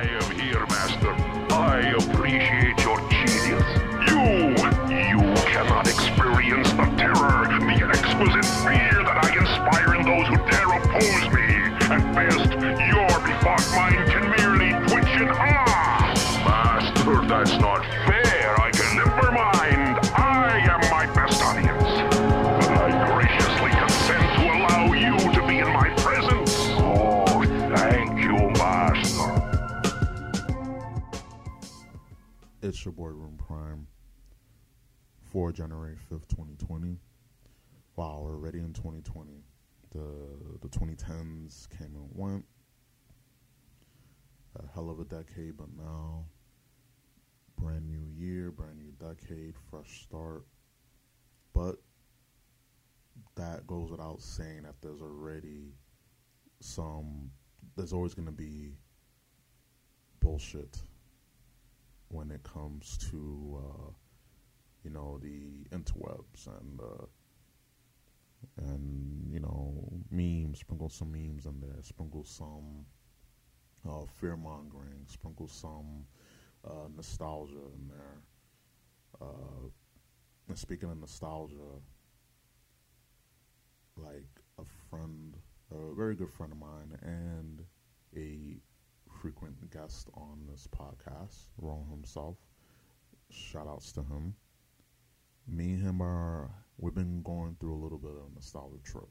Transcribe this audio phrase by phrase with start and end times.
[0.00, 1.12] I am here, Master.
[1.52, 2.69] I appreciate
[32.80, 33.86] It's your boy Ruben Prime
[35.20, 36.96] for January 5th, 2020.
[37.94, 39.44] Wow, we're already in 2020.
[39.90, 39.98] The
[40.62, 42.46] the 2010s came and went.
[44.58, 46.24] A hell of a decade, but now
[47.58, 50.46] brand new year, brand new decade, fresh start.
[51.52, 51.76] But
[53.34, 55.74] that goes without saying that there's already
[56.60, 57.30] some
[57.76, 58.72] there's always going to be
[60.18, 60.80] bullshit
[62.10, 63.90] when it comes to uh,
[64.82, 67.06] you know the interwebs and uh,
[68.58, 69.72] and you know
[70.10, 70.60] memes.
[70.60, 71.82] Sprinkle some memes in there.
[71.82, 72.84] Sprinkle some
[73.88, 75.06] uh, fear mongering.
[75.06, 76.04] Sprinkle some
[76.66, 78.18] uh, nostalgia in there.
[79.20, 79.68] Uh,
[80.48, 81.54] and speaking of nostalgia,
[83.96, 85.36] like a friend,
[85.70, 87.62] a very good friend of mine, and
[88.16, 88.58] a
[89.20, 92.36] frequent guest on this podcast, Ron himself.
[93.30, 94.34] Shout outs to him.
[95.46, 99.08] Me and him are we've been going through a little bit of a nostalgia trip.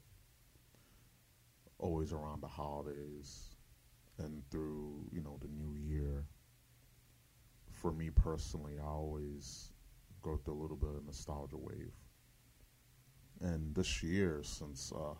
[1.78, 3.54] Always around the holidays
[4.18, 6.24] and through, you know, the new year.
[7.70, 9.70] For me personally, I always
[10.22, 11.92] go through a little bit of nostalgia wave.
[13.40, 15.14] And this year, since uh,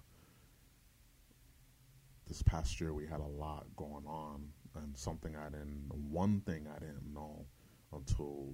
[2.30, 4.44] this past year we had a lot going on
[4.76, 7.44] and something I didn't one thing I didn't know
[7.92, 8.52] until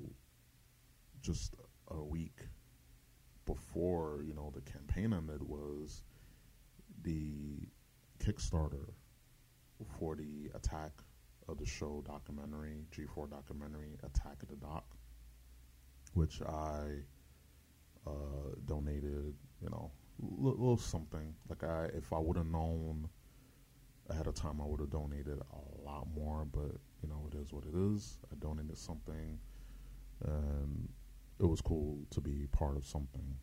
[1.20, 1.54] just
[1.88, 2.38] a week
[3.44, 6.02] before, you know, the campaign ended was
[7.02, 7.68] the
[8.18, 8.88] Kickstarter
[9.98, 10.92] for the attack
[11.46, 14.84] of the show documentary, G4 documentary, Attack of the Doc,
[16.14, 17.02] which I
[18.06, 21.34] uh, donated, you know, little something.
[21.50, 23.08] Like I, if I would have known
[24.08, 26.44] ahead of time, I would have donated a lot more.
[26.44, 28.18] But you know, it is what it is.
[28.30, 29.38] I donated something,
[30.24, 30.88] and
[31.38, 33.36] it was cool to be part of something.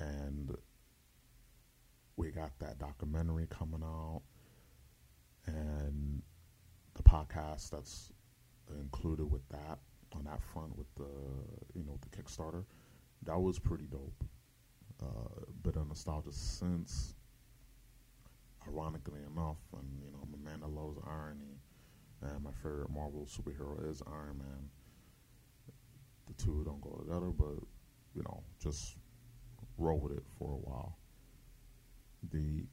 [0.00, 0.54] And
[2.16, 4.22] we got that documentary coming out,
[5.46, 6.22] and
[6.94, 8.12] the podcast that's
[8.80, 9.78] included with that
[10.14, 11.08] on that front with the
[11.74, 12.64] you know the Kickstarter.
[13.22, 14.24] That was pretty dope.
[15.02, 17.14] Uh, bit of nostalgia since
[18.68, 21.58] ironically enough, and you know, I'm a man that loves irony,
[22.22, 24.70] and my favorite Marvel superhero is Iron Man.
[26.26, 27.62] The two don't go together, but
[28.14, 28.96] you know, just
[29.76, 30.98] roll with it for a while.
[32.30, 32.64] The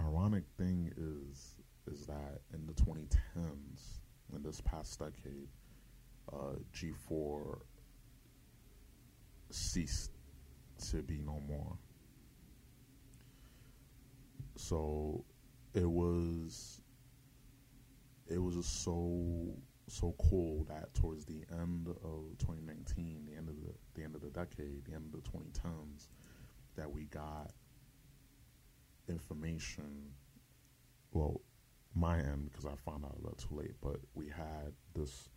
[0.00, 1.56] ironic thing is
[1.90, 4.00] is that in the 2010s,
[4.34, 5.48] in this past decade,
[6.32, 7.58] uh, G4
[9.50, 10.12] ceased
[10.90, 11.76] to be no more.
[14.56, 15.24] So
[15.74, 16.80] it was
[18.28, 19.54] it was just so
[19.88, 24.22] so cool that towards the end of 2019, the end of the the end of
[24.22, 26.08] the decade, the end of the 2010s,
[26.76, 27.50] that we got
[29.08, 30.12] information.
[31.12, 31.40] Well,
[31.94, 35.28] my end because I found out a little too late, but we had this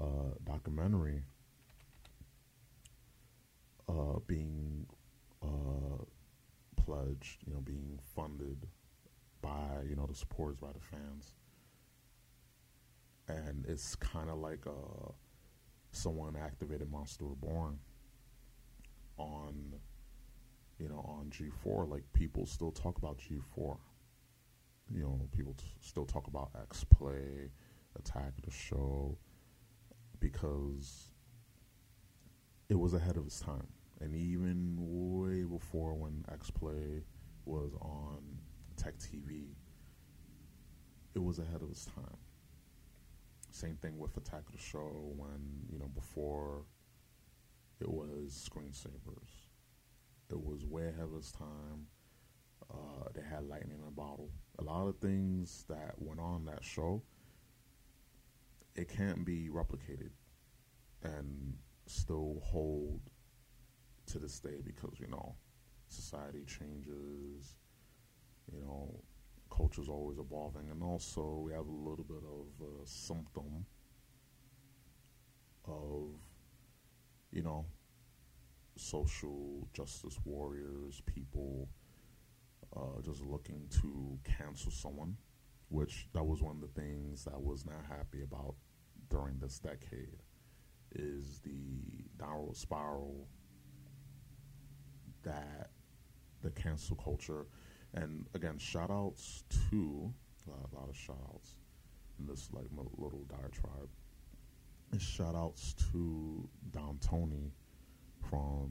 [0.00, 1.22] uh, documentary
[3.88, 4.86] uh, being
[5.42, 6.04] uh,
[6.76, 8.66] pledged, you know, being funded
[9.42, 11.32] by you know the supporters by the fans,
[13.28, 15.12] and it's kind of like uh,
[15.92, 17.78] someone activated Monster Reborn
[19.16, 19.74] on
[20.78, 21.88] you know on G4.
[21.88, 23.76] Like people still talk about G4.
[24.92, 27.50] You know, people t- still talk about X Play,
[27.96, 29.16] Attack the Show,
[30.18, 31.10] because
[32.68, 33.68] it was ahead of its time,
[34.00, 37.04] and even way before when X Play
[37.44, 38.38] was on
[38.80, 39.48] Tech TV,
[41.14, 42.16] it was ahead of its time.
[43.50, 46.62] Same thing with Attack of the Show when, you know, before
[47.78, 49.48] it was screensavers.
[50.30, 51.88] It was way ahead of its time.
[52.72, 54.30] Uh, they had lightning in a bottle.
[54.58, 57.02] A lot of things that went on that show,
[58.76, 60.12] it can't be replicated
[61.02, 63.00] and still hold
[64.06, 65.34] to this day because, you know,
[65.88, 67.56] society changes,
[68.52, 68.94] you know,
[69.54, 73.66] culture is always evolving, and also we have a little bit of a symptom
[75.66, 76.08] of,
[77.30, 77.66] you know,
[78.76, 81.68] social justice warriors, people
[82.76, 85.16] uh, just looking to cancel someone,
[85.68, 88.54] which that was one of the things that I was not happy about
[89.10, 90.22] during this decade,
[90.92, 93.28] is the downward spiral
[95.22, 95.70] that
[96.42, 97.46] the cancel culture,
[97.94, 100.12] and again, shout outs to
[100.48, 101.54] a lot of shout outs
[102.18, 102.66] in this like
[102.96, 103.88] little diatribe.
[104.92, 107.52] And shout outs to Don Tony
[108.28, 108.70] from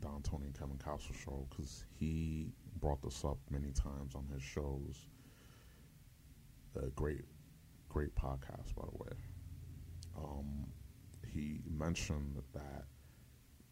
[0.00, 4.42] Don Tony and Kevin Castle show because he brought this up many times on his
[4.42, 5.06] shows.
[6.76, 7.24] A great,
[7.88, 9.16] great podcast, by the way.
[10.16, 10.66] Um,
[11.32, 12.84] he mentioned that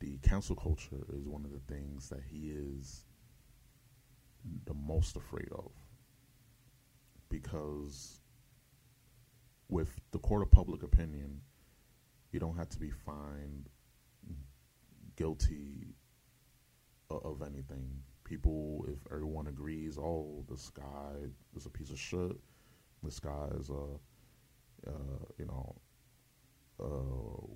[0.01, 3.05] the cancel culture is one of the things that he is
[4.67, 5.71] the most afraid of.
[7.29, 8.21] Because
[9.69, 11.41] with the court of public opinion,
[12.33, 13.69] you don't have to be fined
[15.17, 15.95] guilty
[17.11, 17.91] of anything.
[18.25, 21.13] People, if everyone agrees, oh, this guy
[21.57, 22.37] is a piece of shit,
[23.03, 25.75] this guy is a, uh, you know,
[26.81, 26.91] a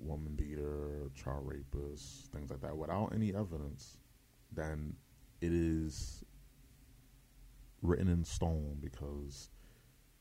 [0.04, 3.98] woman beater, child rapist, things like that, without any evidence,
[4.50, 4.94] then
[5.40, 6.24] it is
[7.82, 9.50] written in stone because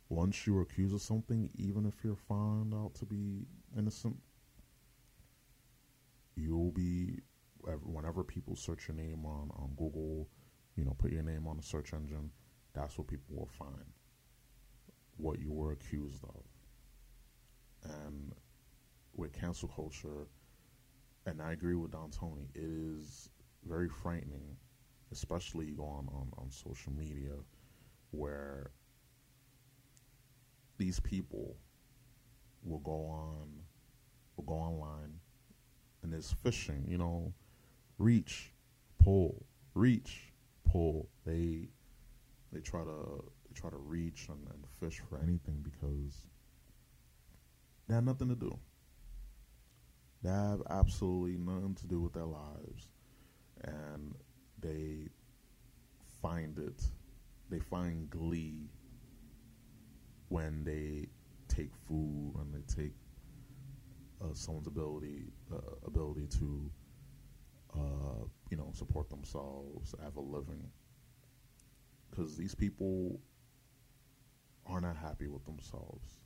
[0.10, 3.46] once you're accused of something, even if you're found out to be
[3.78, 4.18] innocent,
[6.36, 7.20] you'll be
[7.84, 10.28] whenever people search your name on, on Google,
[10.76, 12.32] you know, put your name on the search engine,
[12.74, 13.86] that's what people will find.
[15.18, 16.44] What you were accused of.
[17.84, 18.34] And
[19.14, 20.28] with cancel culture,
[21.26, 23.30] and I agree with Don Tony, it is
[23.68, 24.58] very frightening,
[25.12, 27.34] especially on, on, on social media
[28.12, 28.72] where
[30.78, 31.56] these people
[32.64, 33.48] will go on
[34.36, 35.14] will go online
[36.04, 37.34] and there's fishing, you know,
[37.98, 38.52] reach,
[39.04, 40.34] pull, reach,
[40.70, 41.08] pull.
[41.26, 41.70] They
[42.52, 46.26] they try to they try to reach and, and fish for anything because
[47.88, 48.58] they have nothing to do.
[50.24, 52.90] They have absolutely nothing to do with their lives,
[53.64, 54.16] and
[54.62, 55.10] they
[56.22, 56.82] find it.
[57.50, 58.70] They find glee
[60.30, 61.08] when they
[61.48, 62.94] take food and they take
[64.22, 66.72] uh, someone's ability uh, ability to
[67.76, 70.70] uh, you know, support themselves, have a living.
[72.10, 73.20] Because these people
[74.66, 76.20] are not happy with themselves.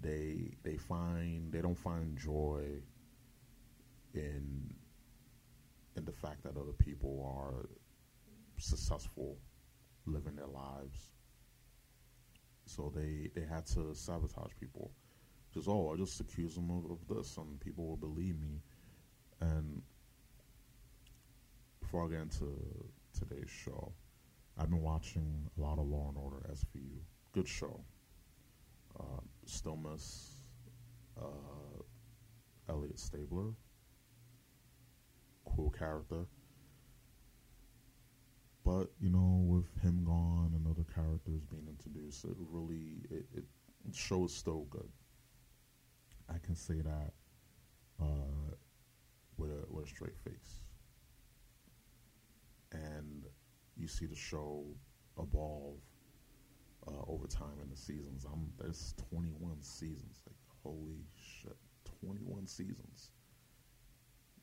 [0.00, 2.64] They they find they don't find joy
[4.14, 4.74] in
[5.96, 7.68] in the fact that other people are
[8.58, 9.38] successful
[10.06, 11.10] living their lives.
[12.66, 14.90] So they they had to sabotage people.
[15.52, 18.60] Just oh, I just accuse them of, of this, and people will believe me.
[19.40, 19.82] And
[21.80, 22.58] before I get into
[23.16, 23.92] today's show,
[24.58, 26.98] I've been watching a lot of Law and Order SVU.
[27.32, 27.80] Good show.
[28.98, 30.44] Uh, still miss
[31.20, 31.82] uh,
[32.68, 33.52] Elliot Stabler.
[35.44, 36.26] Cool character.
[38.64, 43.44] But, you know, with him gone and other characters being introduced, it really, it, it,
[43.92, 44.88] show is still good.
[46.30, 47.12] I can say that
[48.00, 48.54] uh,
[49.36, 50.62] with, a, with a straight face
[52.74, 53.24] and
[53.76, 54.64] you see the show
[55.18, 55.78] evolve
[56.86, 58.26] uh, over time in the seasons.
[58.30, 60.20] I'm there's 21 seasons.
[60.26, 61.56] Like holy shit,
[62.00, 63.10] 21 seasons.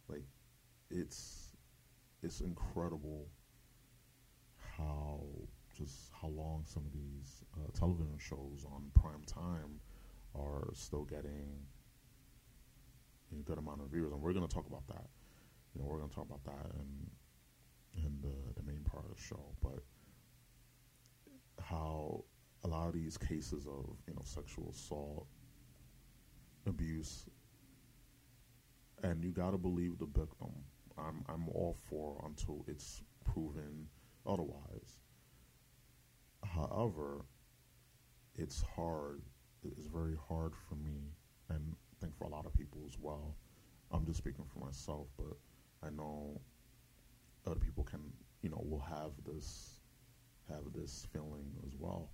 [0.08, 0.24] Like
[0.92, 1.56] it's
[2.24, 3.28] it's incredible
[4.78, 5.22] how
[5.78, 9.80] just how long some of these uh, television shows on prime time
[10.36, 11.66] are still getting
[13.32, 15.06] a good amount of viewers, and we're going to talk about that.
[15.74, 17.10] You know, we're going to talk about that and
[17.94, 19.84] in the, the main part of the show, but
[21.62, 22.24] how
[22.64, 25.28] a lot of these cases of you know sexual assault,
[26.68, 27.26] abuse,
[29.04, 30.52] and you got to believe the victim.
[31.08, 33.88] I'm I'm all for until it's proven
[34.25, 35.00] otherwise.
[36.43, 37.25] However,
[38.36, 39.22] it's hard.
[39.63, 41.13] It's very hard for me,
[41.50, 43.36] and I think for a lot of people as well.
[43.91, 45.38] I'm just speaking for myself, but
[45.84, 46.39] I know
[47.46, 48.01] other people can,
[48.41, 49.79] you know, will have this
[50.50, 52.10] have this feeling as well.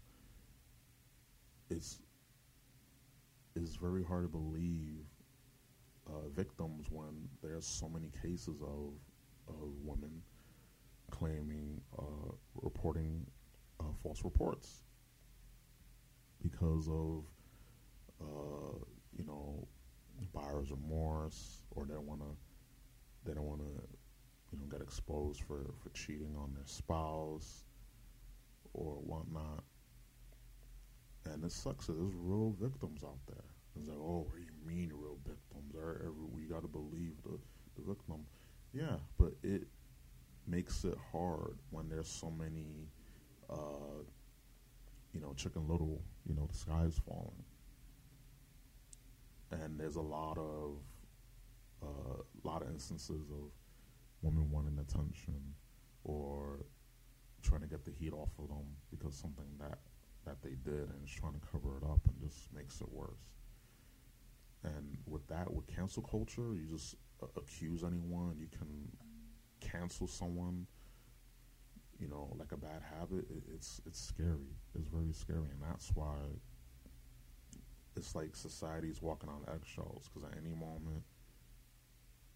[1.70, 2.00] It's
[3.56, 5.06] it's very hard to believe
[6.08, 8.94] uh, victims when there's so many cases of
[9.48, 10.22] of women
[11.12, 13.26] claiming uh, reporting
[13.80, 14.84] uh, false reports
[16.42, 17.24] because of
[18.22, 18.78] uh,
[19.18, 19.68] you know
[20.34, 22.36] buyer's remorse or they don't want to
[23.26, 23.84] they don't want to
[24.52, 27.66] you know get exposed for for cheating on their spouse
[28.74, 29.64] or whatnot.
[31.26, 33.44] And it sucks that there's real victims out there
[33.86, 35.76] like oh what do you mean real victims
[36.34, 37.38] we got to believe the,
[37.76, 38.26] the victim
[38.74, 39.68] yeah but it
[40.48, 42.88] makes it hard when there's so many
[43.50, 44.02] uh,
[45.14, 47.44] you know chicken little you know the sky's falling.
[49.52, 50.78] And there's a lot of
[51.82, 53.52] a uh, lot of instances of
[54.22, 55.54] women wanting attention
[56.04, 56.66] or
[57.44, 59.80] trying to get the heat off of them because something that
[60.26, 63.37] that they did and is trying to cover it up and just makes it worse.
[64.76, 68.92] And with that, with cancel culture, you just uh, accuse anyone, you can
[69.60, 70.68] cancel someone.
[72.00, 74.54] You know, like a bad habit, it, it's it's scary.
[74.76, 76.14] It's very scary, and that's why
[77.96, 81.04] it's like society's walking on eggshells because at any moment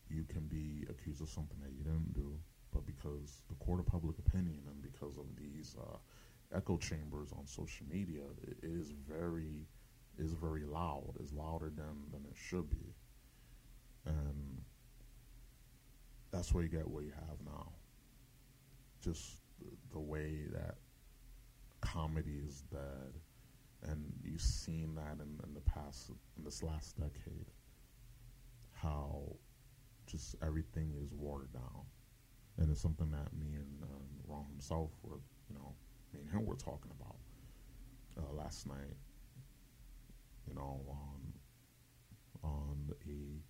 [0.10, 2.34] you can be accused of something that you didn't do,
[2.74, 5.98] but because the court of public opinion and because of these uh,
[6.56, 9.68] echo chambers on social media, it, it is very
[10.22, 11.14] is very loud.
[11.20, 12.94] It's louder than than it should be,
[14.06, 14.62] and
[16.32, 17.72] that's where you get what you have now.
[19.02, 19.42] Just
[19.92, 20.76] the, way that
[21.82, 23.14] comedy is dead
[23.84, 27.48] and you've seen that in, in the past, in this last decade,
[28.74, 29.24] how
[30.06, 31.86] just everything is watered down,
[32.58, 33.84] and it's something that me and
[34.28, 35.74] Ron himself were, you know,
[36.14, 37.16] me and him were talking about
[38.18, 38.96] uh, last night.
[40.48, 41.34] You know, on
[42.44, 43.42] on a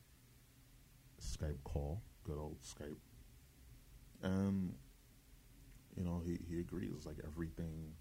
[1.21, 2.97] Skype call, good old Skype,
[4.21, 4.73] and
[5.95, 7.93] you know he he agrees like everything.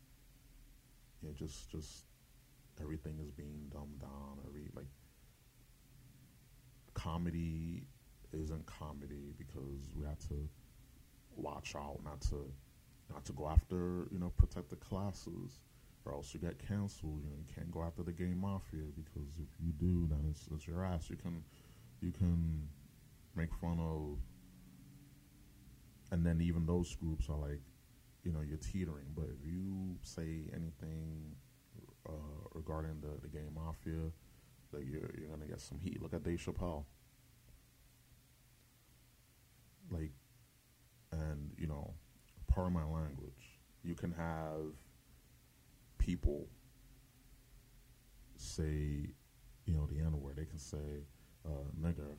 [1.23, 2.05] You know, just just
[2.81, 4.39] everything is being dumbed down.
[4.47, 4.87] Every like
[6.95, 7.85] comedy
[8.33, 10.49] isn't comedy because we have to
[11.37, 12.51] watch out not to
[13.13, 15.61] not to go after you know protected classes
[16.05, 17.23] or else you get canceled.
[17.25, 20.49] You know you can't go after the game mafia because if you do, then it's,
[20.53, 21.11] it's your ass.
[21.11, 21.43] You can
[22.01, 22.69] you can
[23.35, 24.19] make fun of,
[26.13, 27.61] and then even those groups are like,
[28.25, 29.07] you know, you're teetering.
[29.15, 31.37] But if you say anything
[32.09, 32.13] uh,
[32.55, 34.11] regarding the, the game mafia,
[34.73, 36.03] that you're you're gonna get some heat.
[36.03, 36.85] Look at Dave Chappelle.
[39.91, 40.13] Like,
[41.13, 41.95] and you know,
[42.47, 43.59] part of my language.
[43.83, 44.75] You can have
[46.11, 46.49] people
[48.37, 49.07] say,
[49.65, 50.37] you know, the N word.
[50.37, 51.07] They can say
[51.47, 52.17] uh, nigger,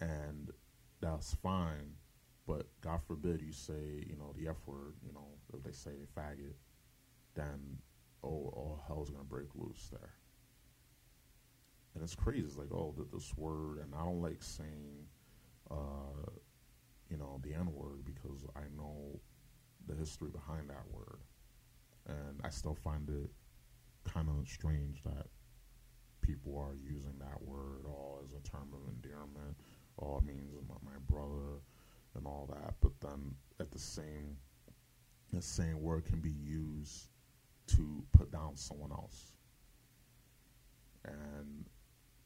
[0.00, 0.50] and
[1.00, 1.94] that's fine.
[2.46, 4.94] But God forbid you say, you know, the F word.
[5.06, 6.52] You know, if they say faggot,
[7.34, 7.78] then
[8.22, 10.12] oh, all hell's gonna break loose there.
[11.94, 12.44] And it's crazy.
[12.44, 15.06] It's like, oh, that this word, and I don't like saying,
[15.70, 16.30] uh,
[17.08, 19.18] you know, the N word because I know
[19.86, 21.20] the history behind that word,
[22.08, 23.30] and I still find it
[24.10, 25.26] kind of strange that
[26.20, 29.56] people are using that word all as a term of endearment.
[29.98, 31.60] All it means is my, my brother
[32.14, 32.74] and all that.
[32.80, 34.36] But then at the same,
[35.32, 37.08] the same word can be used
[37.68, 39.32] to put down someone else.
[41.04, 41.66] And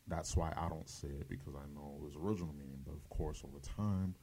[0.07, 2.81] that's why I don't say it because I know its original meaning.
[2.85, 4.15] But of course, over time,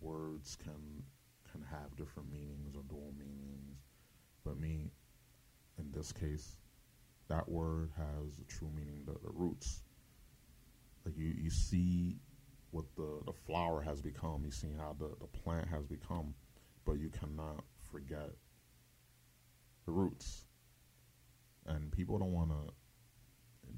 [0.00, 1.02] words can
[1.50, 3.57] can have different meanings or dual meanings.
[4.48, 4.90] But me,
[5.78, 6.56] in this case,
[7.28, 9.02] that word has a true meaning.
[9.04, 9.82] The, the roots,
[11.04, 12.16] like you, you see
[12.70, 14.42] what the the flower has become.
[14.44, 16.34] You see how the the plant has become,
[16.86, 18.30] but you cannot forget
[19.84, 20.44] the roots
[21.68, 22.72] and people don't want to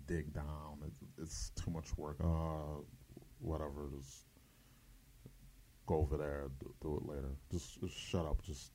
[0.07, 0.79] dig down.
[1.21, 2.17] It's, too much work.
[2.23, 2.83] Uh,
[3.41, 4.25] whatever, just
[5.87, 7.31] go over there, do, do it later.
[7.51, 8.43] Just, just, shut up.
[8.43, 8.71] Just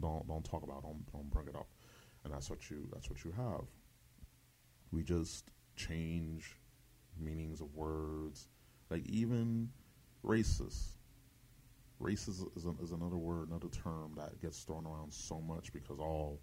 [0.00, 0.78] don't, don't talk about.
[0.78, 0.82] It.
[0.82, 1.68] Don't don't bring it up.
[2.24, 3.64] And that's what you that's what you have.
[4.90, 6.56] We just change
[7.18, 8.48] meanings of words,
[8.90, 9.68] like even
[10.24, 10.96] racist.
[12.00, 16.40] Racist is, is another word, another term that gets thrown around so much because all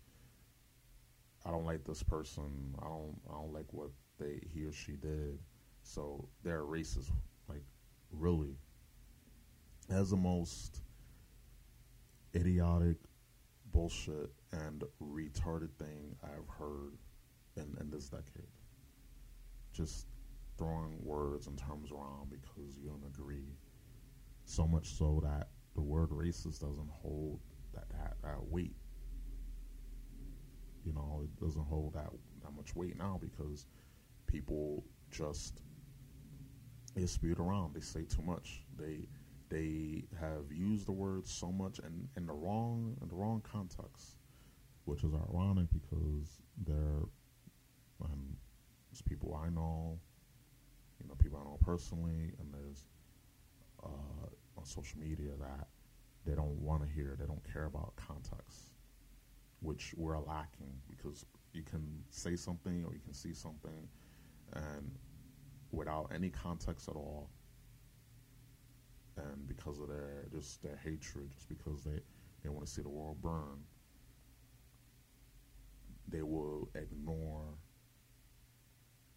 [1.45, 2.75] I don't like this person.
[2.79, 5.39] I don't I don't like what they he or she did.
[5.83, 7.11] So they're racist.
[7.47, 7.63] Like
[8.11, 8.57] really.
[9.89, 10.81] As the most
[12.35, 12.97] idiotic
[13.75, 16.97] bullshit and retarded thing I've heard
[17.57, 18.47] in, in this decade.
[19.73, 20.07] Just
[20.57, 23.57] throwing words and terms around because you don't agree.
[24.45, 27.39] So much so that the word racist doesn't hold
[27.73, 28.75] that, that, that weight
[30.85, 32.11] you know, it doesn't hold that
[32.43, 33.65] that much weight now because
[34.27, 35.61] people just
[36.95, 37.05] they
[37.39, 37.73] around.
[37.73, 38.63] They say too much.
[38.77, 39.07] They
[39.49, 44.17] they have used the word so much in, in the wrong in the wrong context,
[44.85, 47.03] which is ironic because they're
[48.03, 48.35] and
[48.91, 49.99] there's people I know,
[51.01, 52.87] you know, people I know personally, and there's
[53.83, 55.67] uh, on social media that
[56.25, 58.71] they don't want to hear, they don't care about context,
[59.61, 63.87] which we're lacking because you can say something or you can see something,
[64.53, 64.91] and
[65.71, 67.29] without any context at all,
[69.17, 71.99] and because of their just their hatred, just because they
[72.43, 73.63] they want to see the world burn,
[76.07, 77.45] they will ignore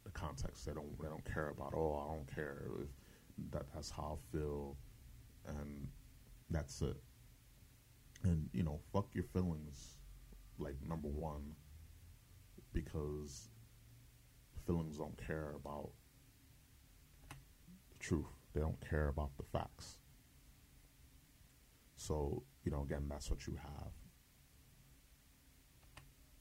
[0.05, 0.67] the context.
[0.67, 1.75] They don't they don't care about.
[1.75, 2.89] Oh, I don't care if
[3.53, 4.77] that that's how I feel,
[5.47, 5.89] and
[6.51, 6.97] that's it.
[8.25, 9.99] And you know, fuck your feelings.
[10.59, 11.55] Like number one,
[12.73, 13.49] because
[14.67, 15.91] feelings don't care about
[17.91, 18.38] the truth.
[18.59, 19.99] They don't care about the facts.
[21.95, 23.93] So, you know, again, that's what you have.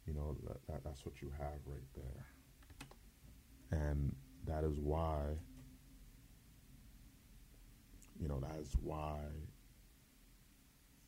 [0.08, 2.26] You know, that, that, that's what you have right there.
[3.70, 4.16] And
[4.48, 5.26] that is why,
[8.20, 9.20] you know, that is why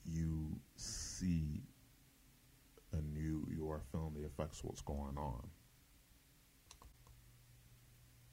[0.05, 1.63] you see
[2.91, 5.47] and you, you are feeling the effects of what's going on.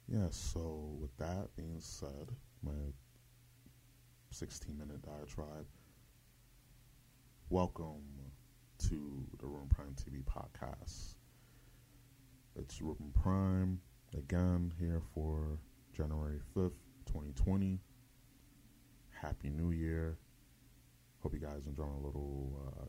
[0.07, 2.71] Yeah, so with that being said, my
[4.31, 5.65] 16 minute diatribe,
[7.49, 8.03] welcome
[8.79, 11.15] to the Ruben Prime TV podcast.
[12.55, 13.79] It's Ruben Prime
[14.17, 15.59] again here for
[15.93, 16.71] January 5th,
[17.05, 17.79] 2020.
[19.09, 20.17] Happy New Year.
[21.19, 22.85] Hope you guys enjoying a little uh,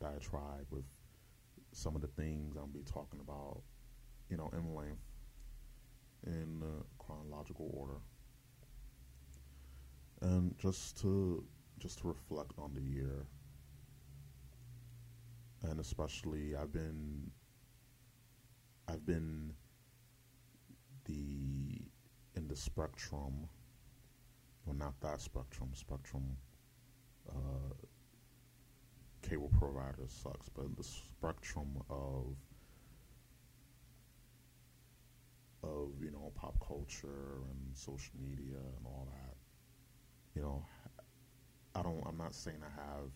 [0.00, 0.84] diatribe with
[1.72, 3.60] some of the things I'm gonna be talking about,
[4.28, 5.02] you know, in length
[6.26, 7.98] in uh, chronological order,
[10.22, 11.44] and just to
[11.78, 13.26] just to reflect on the year,
[15.62, 17.30] and especially I've been
[18.88, 19.52] I've been
[21.06, 21.82] the
[22.36, 23.48] in the spectrum,
[24.64, 26.36] well, not that spectrum, spectrum.
[27.28, 27.74] Uh,
[29.22, 32.36] cable provider sucks, but the spectrum of
[35.62, 39.36] of you know pop culture and social media and all that.
[40.34, 40.64] You know,
[41.74, 42.02] I don't.
[42.06, 43.10] I'm not saying I have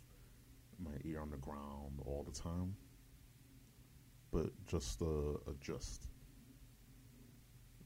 [0.79, 2.77] my ear on the ground all the time,
[4.33, 6.09] but just a, a gist.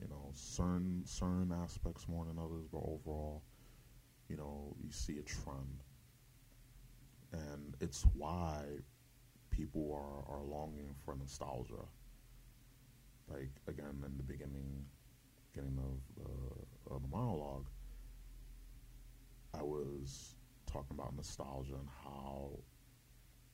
[0.00, 3.42] You know, certain certain aspects more than others, but overall,
[4.28, 5.84] you know, you see a trend,
[7.32, 8.64] and it's why
[9.50, 11.84] people are, are longing for nostalgia
[13.30, 14.84] like again in the beginning,
[15.52, 17.66] beginning of the, of the monologue,
[19.58, 20.36] I was
[20.66, 22.50] talking about nostalgia and how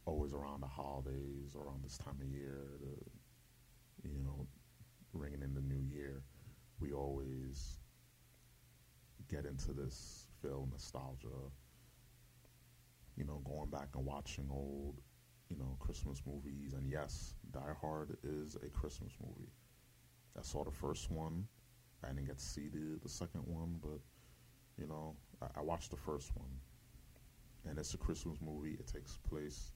[0.05, 4.47] always around the holidays, around this time of year, the, you know,
[5.13, 6.23] ringing in the new year,
[6.81, 7.79] we always
[9.29, 11.51] get into this feel nostalgia.
[13.17, 15.01] You know, going back and watching old,
[15.49, 19.51] you know, Christmas movies, and yes, Die Hard is a Christmas movie.
[20.39, 21.47] I saw the first one.
[22.05, 24.01] I didn't get to see the, the second one, but
[24.79, 26.51] you know, I, I watched the first one,
[27.69, 28.77] and it's a Christmas movie.
[28.79, 29.73] It takes place,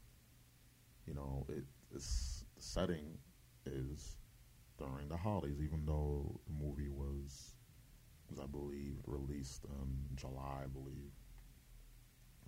[1.07, 3.19] you know, it is the setting
[3.67, 4.17] is
[4.79, 7.55] during the holidays, even though the movie was,
[8.29, 11.13] was I believe, released in July, I believe.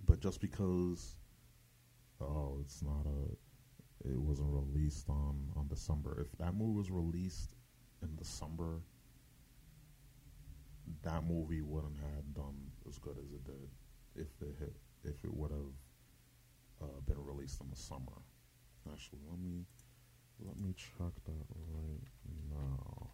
[0.05, 1.15] But just because,
[2.19, 6.19] oh, it's not a, it wasn't released on on December.
[6.21, 7.55] If that movie was released
[8.01, 8.81] in December,
[11.03, 12.55] that movie wouldn't have done
[12.87, 13.69] as good as it did
[14.15, 15.73] if it hit, if it would have
[16.81, 18.21] uh, been released in the summer.
[18.91, 19.65] Actually, let me
[20.45, 22.07] let me check that right
[22.51, 23.07] now.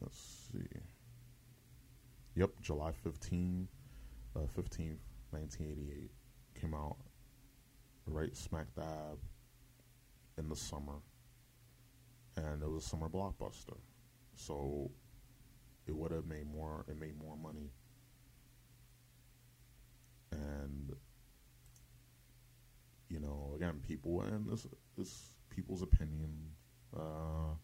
[0.00, 0.80] Let's see.
[2.34, 3.66] Yep, July 15,
[4.36, 4.98] uh, 15th,
[5.30, 6.10] 1988
[6.60, 6.96] came out
[8.06, 9.18] right smack dab
[10.38, 10.94] in the summer
[12.36, 13.76] and it was a summer blockbuster.
[14.38, 14.90] So
[15.86, 16.84] it would have made more.
[16.88, 17.70] It made more money,
[20.30, 20.94] and
[23.08, 26.32] you know, again, people and this this people's opinion.
[26.96, 27.54] Uh,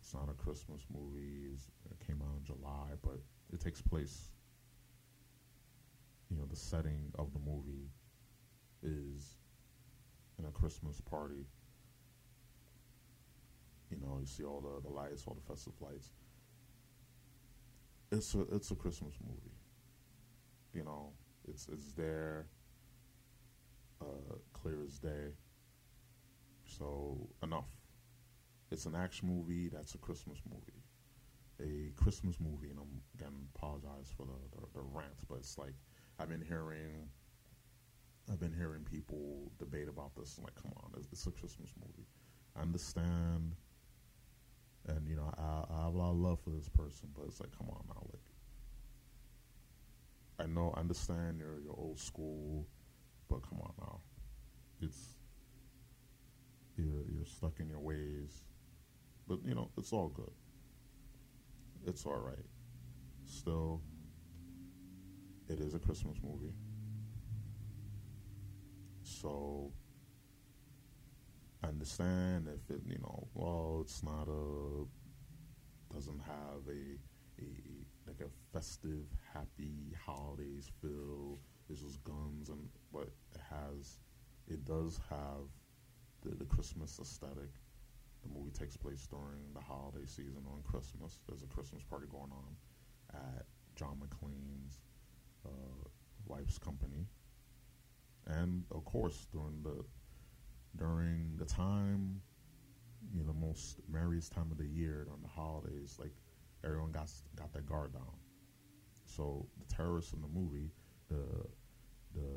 [0.00, 1.50] it's not a Christmas movie.
[1.54, 3.20] It's, it came out in July, but
[3.52, 4.32] it takes place.
[6.30, 7.90] You know, the setting of the movie
[8.82, 9.36] is
[10.38, 11.46] in a Christmas party.
[13.92, 16.10] You know, you see all the, the lights, all the festive lights.
[18.10, 19.54] It's a it's a Christmas movie.
[20.72, 21.12] You know,
[21.46, 22.46] it's it's there,
[24.00, 25.34] uh, clear as day.
[26.64, 27.68] So enough.
[28.70, 29.68] It's an action movie.
[29.68, 30.80] That's a Christmas movie.
[31.60, 35.74] A Christmas movie, and I'm again apologize for the, the, the rant, but it's like
[36.18, 37.08] I've been hearing
[38.30, 40.36] I've been hearing people debate about this.
[40.38, 42.06] I'm like, come on, it's, it's, a Christmas movie.
[42.56, 43.54] I understand,
[44.88, 47.40] and you know, I, I, have a lot of love for this person, but it's
[47.40, 48.22] like, come on now, like,
[50.38, 52.66] I know, I understand you're old school,
[53.28, 54.00] but come on now,
[54.80, 55.16] it's
[56.76, 58.42] you're you're stuck in your ways,
[59.28, 60.32] but you know, it's all good.
[61.86, 62.46] It's all right.
[63.26, 63.80] Still,
[65.48, 66.54] it is a Christmas movie.
[69.02, 69.72] So
[71.68, 74.84] understand if it, you know, well, it's not a,
[75.94, 77.46] doesn't have a, a
[78.06, 81.38] like a festive, happy holidays feel.
[81.70, 83.98] It's just guns and, but it has,
[84.48, 85.48] it does have
[86.22, 87.50] the, the Christmas aesthetic.
[88.22, 91.18] The movie takes place during the holiday season on Christmas.
[91.28, 92.56] There's a Christmas party going on
[93.14, 94.80] at John McClane's
[95.44, 95.88] uh,
[96.26, 97.06] wife's company
[98.26, 99.84] and of course during the
[100.76, 102.20] during the time
[103.12, 106.12] you know the most merriest time of the year during the holidays like
[106.64, 108.16] everyone got got their guard down.
[109.04, 110.70] So the terrorists in the movie
[111.08, 111.46] the
[112.14, 112.28] the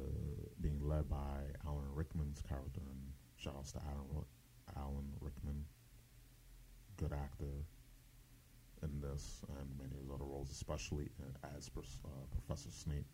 [0.62, 3.00] being led by Alan Rickman's character and
[3.38, 4.26] shout outs to Alan
[4.78, 5.66] Alan Rickman
[6.98, 7.66] good actor
[8.84, 11.10] in this and many of his other roles especially
[11.58, 13.06] as uh, Professor Snape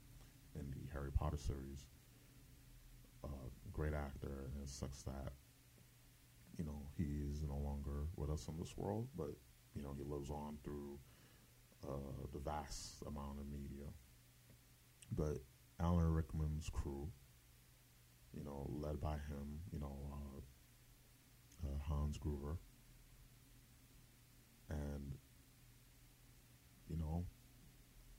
[0.56, 1.88] in the Harry Potter series
[3.24, 5.34] a great actor, and it sucks that
[6.58, 9.32] you know he's no longer with us in this world, but
[9.76, 11.00] you know he lives on through
[11.88, 13.88] uh, the vast amount of media.
[15.16, 15.38] But
[15.80, 17.10] Alan Rickman's crew,
[18.34, 22.58] you know, led by him, you know, uh, uh, Hans Gruber,
[24.70, 25.18] and
[26.90, 27.26] you know,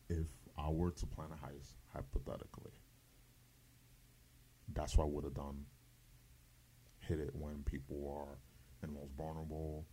[0.09, 0.27] if
[0.59, 2.73] I were to plan a heist, hypothetically,
[4.75, 5.65] that's what I would have done.
[7.01, 8.39] Hit it when people are
[8.83, 9.87] in the most vulnerable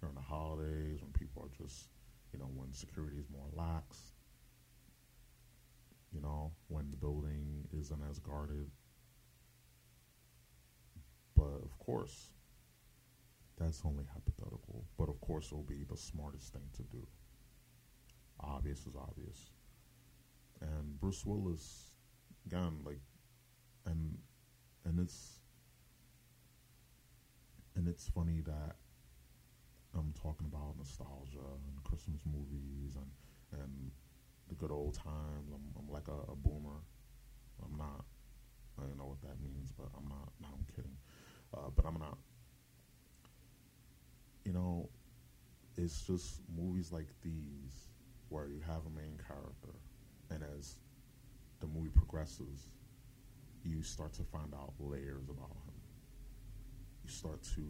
[0.00, 1.90] during the holidays, when people are just,
[2.32, 4.14] you know, when security is more lax,
[6.12, 8.70] you know, when the building isn't as guarded.
[11.36, 12.30] But of course,
[13.58, 14.84] that's only hypothetical.
[14.98, 17.06] But of course, it'll be the smartest thing to do.
[18.40, 19.50] Obvious is obvious.
[20.60, 21.90] And Bruce Willis,
[22.46, 23.00] again, like
[23.86, 24.18] and
[24.84, 25.38] and it's
[27.76, 28.76] and it's funny that
[29.94, 33.90] I'm talking about nostalgia and Christmas movies and and
[34.48, 35.50] the good old times.
[35.52, 36.82] I'm, I'm like a, a, boomer.
[37.64, 38.04] I'm not.
[38.78, 40.32] I don't know what that means, but I'm not.
[40.40, 40.96] No, I'm kidding.
[41.54, 42.18] Uh, but I'm not.
[44.44, 44.88] You know,
[45.76, 47.88] it's just movies like these
[48.28, 49.74] where you have a main character,
[50.30, 50.76] and as
[51.60, 52.68] the movie progresses,
[53.64, 55.74] you start to find out layers about him.
[57.04, 57.66] You start to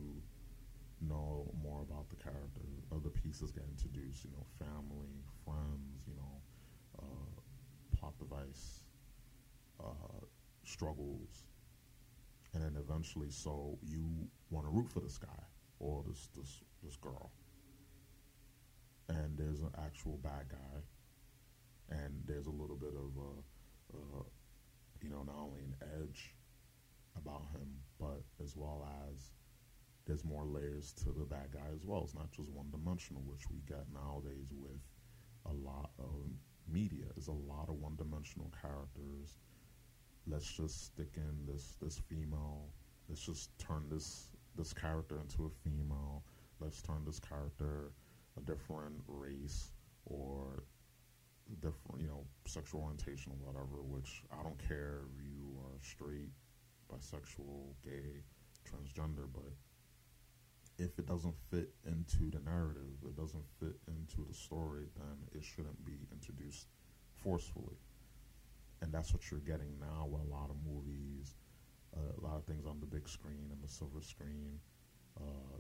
[1.01, 2.61] know more about the character.
[2.93, 5.09] Other pieces get introduced, you know, family,
[5.45, 6.43] friends, you know,
[6.99, 8.81] uh, plot device,
[9.81, 10.25] uh,
[10.65, 11.47] struggles.
[12.53, 15.43] And then eventually, so you want to root for this guy
[15.79, 17.31] or this, this, this girl.
[19.09, 21.97] And there's an actual bad guy.
[21.97, 24.23] And there's a little bit of a, a
[25.03, 26.35] you know, not only an edge
[27.17, 29.33] about him, but as well as
[30.07, 32.03] there's more layers to the bad guy as well.
[32.05, 34.81] It's not just one dimensional, which we get nowadays with
[35.47, 36.27] a lot of
[36.69, 37.05] media.
[37.15, 39.37] There's a lot of one dimensional characters.
[40.27, 42.69] Let's just stick in this this female.
[43.09, 46.25] Let's just turn this this character into a female.
[46.61, 47.93] Let's turn this character
[48.37, 49.73] a different race
[50.07, 50.65] or
[51.61, 56.31] different, you know, sexual orientation or whatever, which I don't care if you are straight,
[56.91, 58.23] bisexual, gay,
[58.65, 59.53] transgender, but
[60.79, 65.45] if it doesn't fit into the narrative, it doesn't fit into the story, then it
[65.45, 66.67] shouldn't be introduced
[67.23, 67.77] forcefully.
[68.81, 71.35] And that's what you're getting now with a lot of movies,
[71.95, 74.59] uh, a lot of things on the big screen and the silver screen.
[75.21, 75.59] Uh,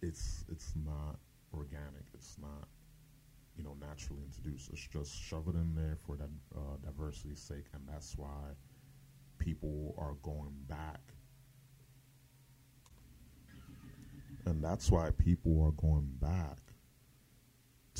[0.00, 1.18] it's it's not
[1.52, 2.04] organic.
[2.14, 2.68] It's not
[3.56, 4.70] you know, naturally introduced.
[4.72, 8.54] It's just shove it in there for that uh, diversity's sake, and that's why
[9.38, 11.00] people are going back.
[14.46, 16.58] And that's why people are going back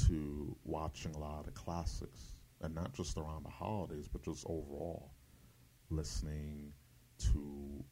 [0.08, 4.44] to watching a lot of the classics, and not just around the holidays, but just
[4.46, 5.12] overall,
[5.90, 6.72] listening
[7.18, 7.84] to,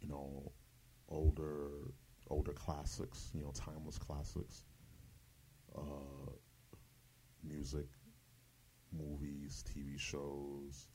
[0.00, 0.52] you know,
[1.08, 1.68] older
[2.30, 4.62] older classics, you know, timeless classics
[5.76, 6.30] uh,
[7.42, 7.86] music,
[8.92, 10.88] movies, TV shows,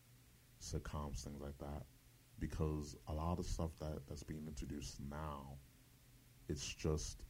[0.62, 1.84] sitcoms, things like that,
[2.40, 5.58] because a lot of stuff that that's being introduced now,
[6.48, 7.24] it's just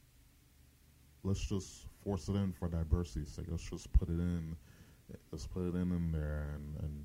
[1.22, 3.46] let's just force it in for diversity's sake.
[3.48, 4.56] Let's just put it in.
[5.32, 7.04] Let's put it in in there and, and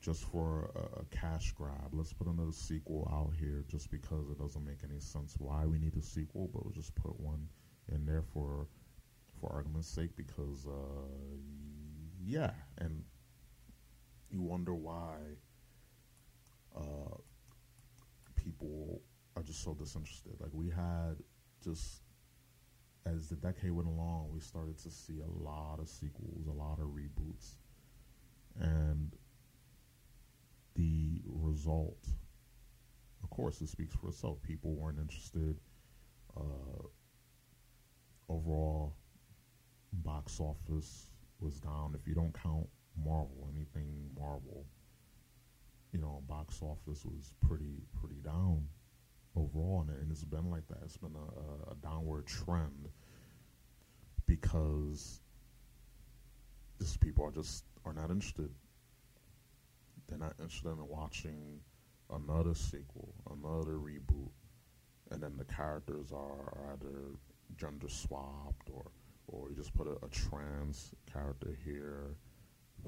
[0.00, 1.88] just for a, a, cash grab.
[1.92, 5.78] Let's put another sequel out here just because it doesn't make any sense why we
[5.78, 7.48] need a sequel, but we'll just put one
[7.92, 8.66] in there for
[9.46, 11.36] for argument's sake because uh,
[12.24, 13.02] yeah, and
[14.30, 15.16] you wonder why
[16.76, 17.16] uh,
[18.34, 19.00] people
[19.36, 20.32] are just so disinterested.
[20.40, 21.16] Like we had
[21.62, 22.02] just
[23.04, 26.78] as the decade went along, we started to see a lot of sequels, a lot
[26.80, 27.54] of reboots,
[28.58, 29.12] and
[30.74, 32.08] the result,
[33.22, 34.42] of course, it speaks for itself.
[34.42, 35.56] People weren't interested.
[36.36, 36.82] Uh,
[38.28, 38.96] overall,
[39.92, 41.94] box office was down.
[41.94, 44.64] If you don't count Marvel, anything Marvel,
[45.92, 48.66] you know, box office was pretty pretty down
[49.36, 50.78] overall, and, and it's been like that.
[50.84, 52.88] It's been a, a downward trend
[54.26, 55.20] because
[56.78, 58.50] just people are just are not interested.
[60.08, 61.60] They're not interested in watching
[62.10, 64.30] another sequel, another reboot,
[65.10, 67.16] and then the characters are either
[67.56, 68.90] gender swapped or
[69.28, 72.16] or you just put a, a trans character here,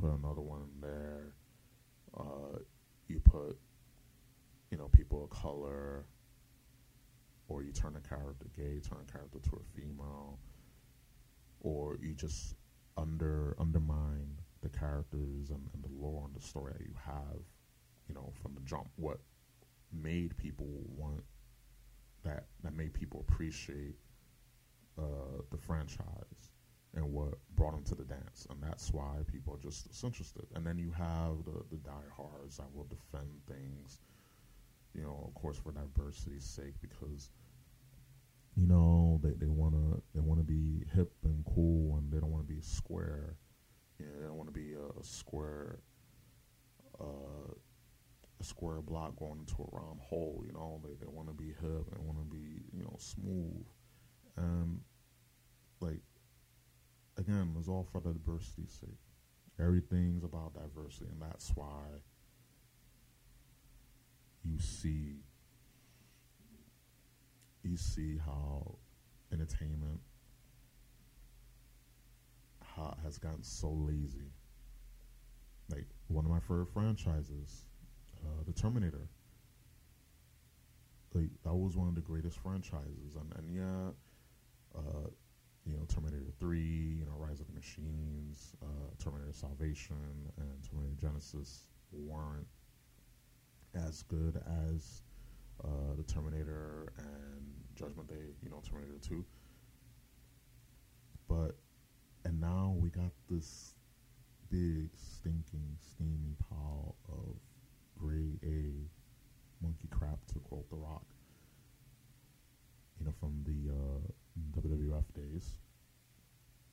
[0.01, 1.35] put another one there.
[2.19, 2.59] Uh,
[3.09, 3.59] you put
[4.71, 6.05] you know people of color
[7.49, 10.39] or you turn a character gay, turn a character to a female,
[11.61, 12.55] or you just
[12.97, 14.29] under undermine
[14.63, 17.41] the characters and, and the lore and the story that you have,
[18.09, 18.89] you know, from the jump.
[18.97, 19.19] What
[19.93, 21.23] made people want
[22.25, 23.97] that that made people appreciate
[24.99, 26.51] uh, the franchise
[26.95, 30.47] and what brought them to the dance, and that's why people are just disinterested.
[30.55, 34.01] And then you have the the diehards that will defend things,
[34.95, 37.31] you know, of course for diversity's sake, because
[38.57, 42.45] you know they, they wanna they wanna be hip and cool and they don't wanna
[42.45, 43.37] be square.
[43.99, 45.81] You know, they don't wanna be a, a square
[47.01, 47.53] uh,
[48.41, 51.93] a square block going into a round hole, you know, they, they wanna be hip
[51.93, 53.67] and wanna be, you know, smooth.
[54.39, 54.81] And
[55.81, 56.03] like
[57.17, 58.99] again, it's all for the diversity's sake.
[59.61, 62.03] Everything's about diversity and that's why
[64.45, 65.17] you see
[67.65, 68.77] you see how
[69.33, 70.01] entertainment
[72.63, 74.33] ha- has gotten so lazy.
[75.71, 77.67] Like one of my favorite franchises,
[78.25, 79.09] uh, The Terminator.
[81.15, 83.91] Like that was one of the greatest franchises, and, and yeah,
[84.77, 85.09] uh,
[85.67, 90.95] you know, Terminator Three, you know, Rise of the Machines, uh, Terminator Salvation, and Terminator
[90.97, 91.61] Genisys
[91.93, 92.47] weren't
[93.75, 94.41] as good
[94.73, 95.03] as
[95.65, 97.43] uh, the Terminator and
[97.75, 99.25] Judgment Day, you know, Terminator 2.
[101.29, 101.57] But,
[102.25, 103.75] and now we got this
[104.51, 107.37] big, stinking, steamy pile of
[107.99, 111.05] grade A monkey crap, to quote The Rock,
[112.99, 114.13] you know, from the uh,
[114.57, 115.55] WWF days.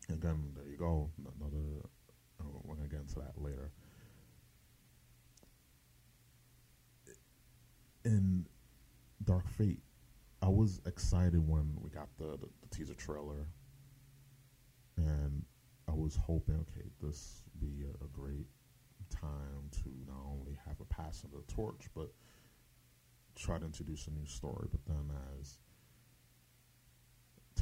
[0.09, 1.09] Again, there you go.
[1.39, 1.89] Another,
[2.39, 3.71] uh, we're to get into that later.
[8.03, 8.45] In
[9.23, 9.81] Dark Fate.
[10.41, 13.47] I was excited when we got the, the, the teaser trailer,
[14.97, 15.43] and
[15.87, 18.45] I was hoping, okay, this be a, a, great
[19.09, 22.11] time to not only have a passing of the torch, but
[23.35, 24.67] try to introduce a new story.
[24.69, 25.57] But then, as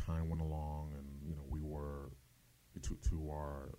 [0.05, 2.11] time went along, and you know, we were
[2.81, 3.77] to to our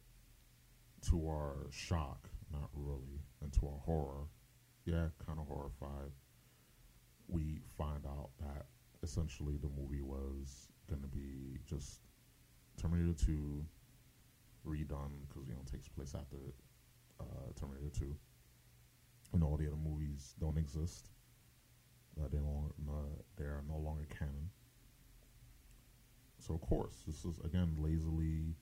[1.10, 4.26] to our shock, not really, and to our horror,
[4.86, 6.10] yeah, kind of horrified
[7.28, 8.66] we find out that
[9.02, 12.00] essentially the movie was going to be just
[12.80, 13.64] Terminator 2
[14.66, 16.36] redone because you know it takes place after
[17.20, 18.14] uh, Terminator 2,
[19.34, 21.08] and all the other movies don't exist.
[22.18, 23.04] Uh, they no,
[23.36, 24.50] they are no longer canon.
[26.46, 28.54] So of course, this is again lazily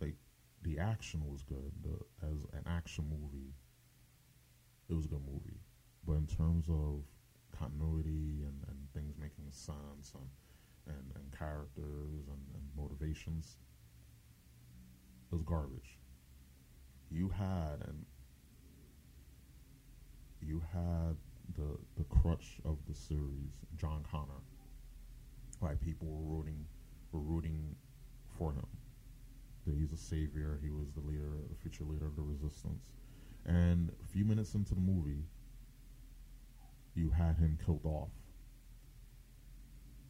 [0.00, 0.14] like
[0.62, 1.72] the action was good.
[1.82, 3.52] The, as an action movie,
[4.88, 5.60] it was a good movie,
[6.06, 7.02] but in terms of
[7.58, 10.28] continuity and, and things making sense and,
[10.86, 13.58] and, and characters and, and motivations.
[15.30, 15.98] It was garbage.
[17.10, 18.06] You had and
[20.40, 21.16] you had
[21.56, 24.40] the the crutch of the series, John Connor.
[25.60, 26.64] Right, people were rooting
[27.12, 27.74] rooting
[28.38, 28.66] for him.
[29.66, 30.58] That he's a savior.
[30.62, 32.84] He was the leader, the future leader of the resistance.
[33.44, 35.24] And a few minutes into the movie,
[36.94, 38.10] you had him killed off.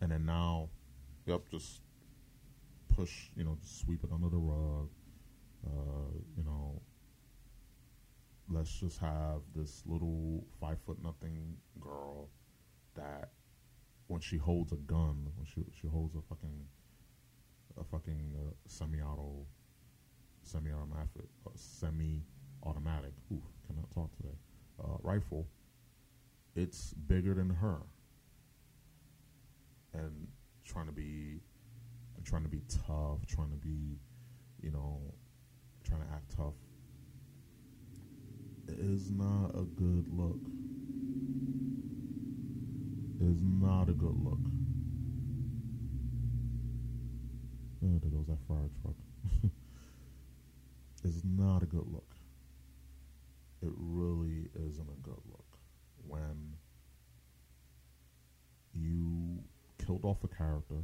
[0.00, 0.68] And then now,
[1.26, 1.82] yep, just
[2.94, 4.88] push, you know, sweep it under the rug.
[5.66, 6.80] Uh, you know,
[8.50, 12.28] let's just have this little five foot nothing girl
[12.94, 13.30] that
[14.06, 16.64] when she holds a gun, when she she holds a fucking
[17.80, 19.46] a fucking uh, semi-auto,
[20.42, 23.12] semi-automatic, uh, semi-automatic.
[23.32, 24.36] Ooh, cannot talk today.
[24.82, 25.46] Uh, rifle.
[26.56, 27.78] It's bigger than her,
[29.94, 30.26] and
[30.64, 31.40] trying to be,
[32.24, 33.98] trying to be tough, trying to be,
[34.60, 35.00] you know,
[35.84, 36.54] trying to act tough.
[38.68, 40.40] Is not a good look.
[43.20, 44.57] Is not a good look.
[47.84, 48.94] Oh, there goes that fire truck.
[51.04, 52.14] is not a good look.
[53.62, 55.58] It really isn't a good look
[56.06, 56.54] when
[58.72, 59.42] you
[59.84, 60.82] killed off a character.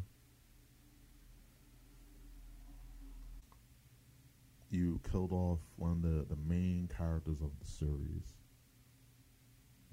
[4.70, 8.34] You killed off one of the, the main characters of the series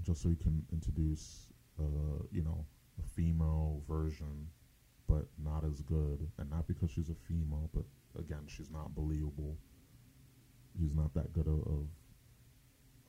[0.01, 1.47] just so you can introduce,
[1.79, 2.65] uh, you know,
[2.99, 4.47] a female version
[5.11, 6.25] but not as good.
[6.37, 7.83] And not because she's a female, but
[8.17, 9.57] again, she's not believable.
[10.79, 11.87] She's not that good of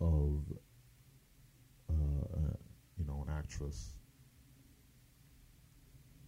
[0.01, 0.43] of
[1.89, 2.57] uh, uh,
[2.99, 3.93] you know an actress.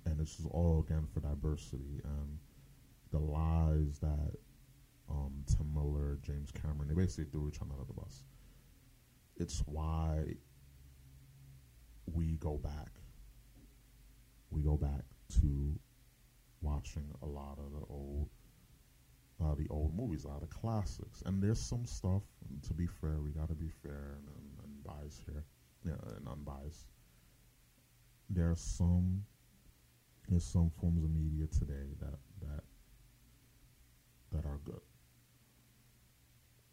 [0.06, 2.38] And this is all again for diversity and
[3.10, 4.36] the lies that
[5.10, 8.22] um, Tim Miller, James Cameron, they basically threw each other under the bus.
[9.36, 10.36] It's why
[12.12, 12.90] we go back.
[14.50, 15.78] We go back to
[16.60, 18.28] watching a lot of the old
[19.40, 21.22] of the old movies, a lot of classics.
[21.26, 22.22] And there's some stuff,
[22.66, 25.44] to be fair, we got to be fair and, and, and biased here,
[25.84, 26.86] yeah, and unbiased.
[28.30, 29.24] There's some,
[30.28, 32.64] there's some forms of media today that that
[34.32, 34.80] that are good.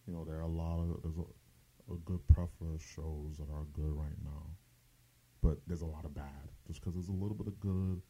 [0.08, 3.50] You know, there are a lot of there's a, a good plethora of shows that
[3.52, 4.46] are good right now,
[5.42, 6.50] but there's a lot of bad.
[6.68, 8.02] Just because there's a little bit of good,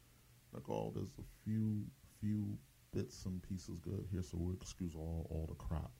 [0.52, 1.84] like oh, there's a few
[2.20, 2.58] few
[2.92, 5.90] bits and pieces good here, so we'll excuse all all the crap,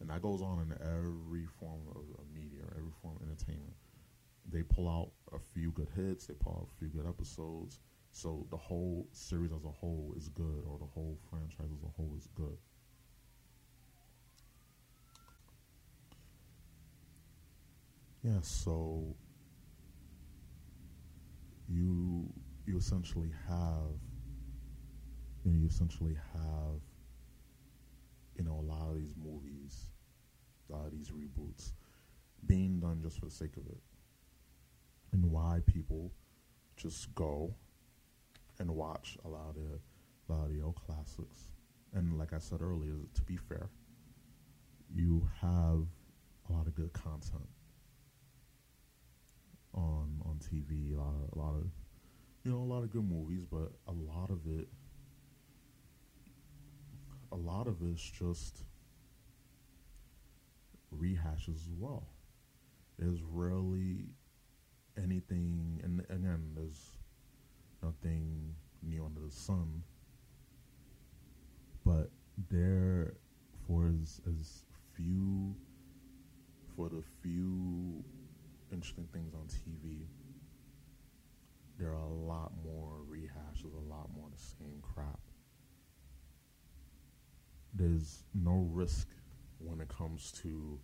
[0.00, 3.74] and that goes on in every form of, of media, every form of entertainment.
[4.50, 7.80] They pull out a few good hits, they pull out a few good episodes,
[8.12, 11.92] so the whole series as a whole is good, or the whole franchise as a
[11.96, 12.58] whole is good.
[18.22, 19.16] Yeah, so
[21.68, 22.32] you
[22.72, 23.92] you essentially have
[25.44, 26.80] you know you essentially have
[28.34, 29.90] you know a lot of these movies,
[30.70, 31.72] a lot of these reboots
[32.46, 33.76] being done just for the sake of it,
[35.12, 36.12] and why people
[36.76, 37.54] just go
[38.58, 39.78] and watch a lot of the,
[40.28, 41.50] a lot of the old classics.
[41.92, 43.68] And like I said earlier, to be fair,
[44.94, 45.84] you have
[46.48, 47.50] a lot of good content
[49.74, 50.94] on on TV.
[50.94, 51.81] A lot of, a lot of
[52.44, 54.68] you know a lot of good movies, but a lot of it,
[57.30, 58.64] a lot of it's just
[60.96, 62.06] rehashes as well.
[62.98, 64.06] There's rarely
[64.96, 66.98] anything, and again, there's
[67.82, 69.82] nothing new under the sun.
[71.84, 72.10] But
[72.50, 73.14] there,
[73.66, 75.54] for as as few,
[76.76, 78.04] for the few
[78.72, 80.06] interesting things on TV,
[81.82, 85.18] there are a lot more rehashes, a lot more the same crap.
[87.74, 89.08] There's no risk
[89.58, 90.78] when it comes to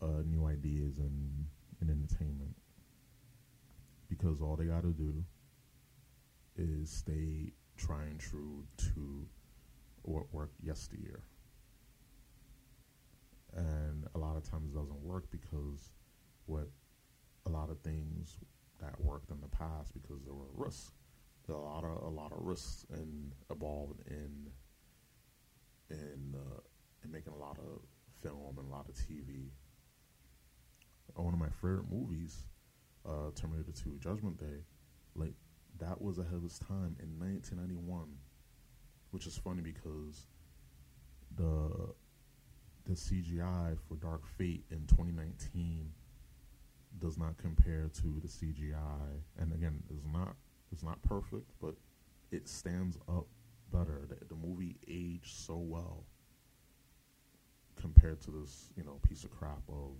[0.00, 1.44] uh, new ideas and,
[1.80, 2.56] and entertainment
[4.08, 5.22] because all they got to do
[6.56, 9.26] is stay trying true to
[10.02, 11.22] what worked yesteryear.
[13.54, 15.90] And a lot of times it doesn't work because
[16.46, 16.70] what
[17.44, 18.38] a lot of things
[18.80, 20.92] that worked in the past because there were risks.
[21.46, 24.50] There a lot of a lot of risks in involved in
[25.90, 26.60] in uh,
[27.04, 27.80] in making a lot of
[28.22, 29.50] film and a lot of TV.
[31.16, 32.44] One of my favorite movies,
[33.06, 34.64] uh, Terminator 2: Judgment Day,
[35.14, 35.34] like
[35.78, 38.06] that was ahead of its time in 1991,
[39.10, 40.26] which is funny because
[41.36, 41.94] the
[42.84, 45.90] the CGI for Dark Fate in 2019
[46.98, 50.34] does not compare to the CGI, and again, it's not
[50.72, 51.74] it's not perfect, but
[52.30, 53.26] it stands up
[53.72, 54.02] better.
[54.08, 56.04] The, the movie aged so well
[57.80, 59.92] compared to this, you know, piece of crap of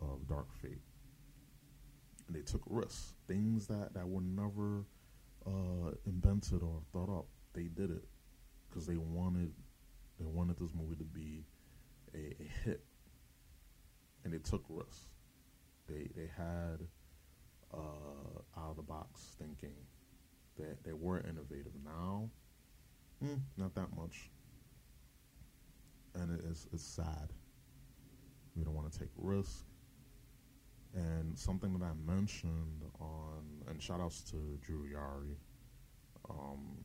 [0.00, 0.82] of Dark Fate.
[2.26, 4.84] And they took risks, things that that were never
[5.46, 7.26] uh, invented or thought up.
[7.52, 8.04] They did it
[8.68, 9.52] because they wanted
[10.18, 11.44] they wanted this movie to be
[12.14, 12.84] a, a hit,
[14.24, 15.09] and they took risks.
[15.90, 16.78] They they had
[17.74, 19.74] uh, out of the box thinking.
[20.58, 21.72] They they were innovative.
[21.84, 22.30] Now,
[23.22, 24.30] mm, not that much,
[26.14, 27.32] and it is it's sad.
[28.56, 29.64] We don't want to take risk.
[30.94, 35.36] And something that I mentioned on, and shout outs to Drew Yari,
[36.28, 36.84] um,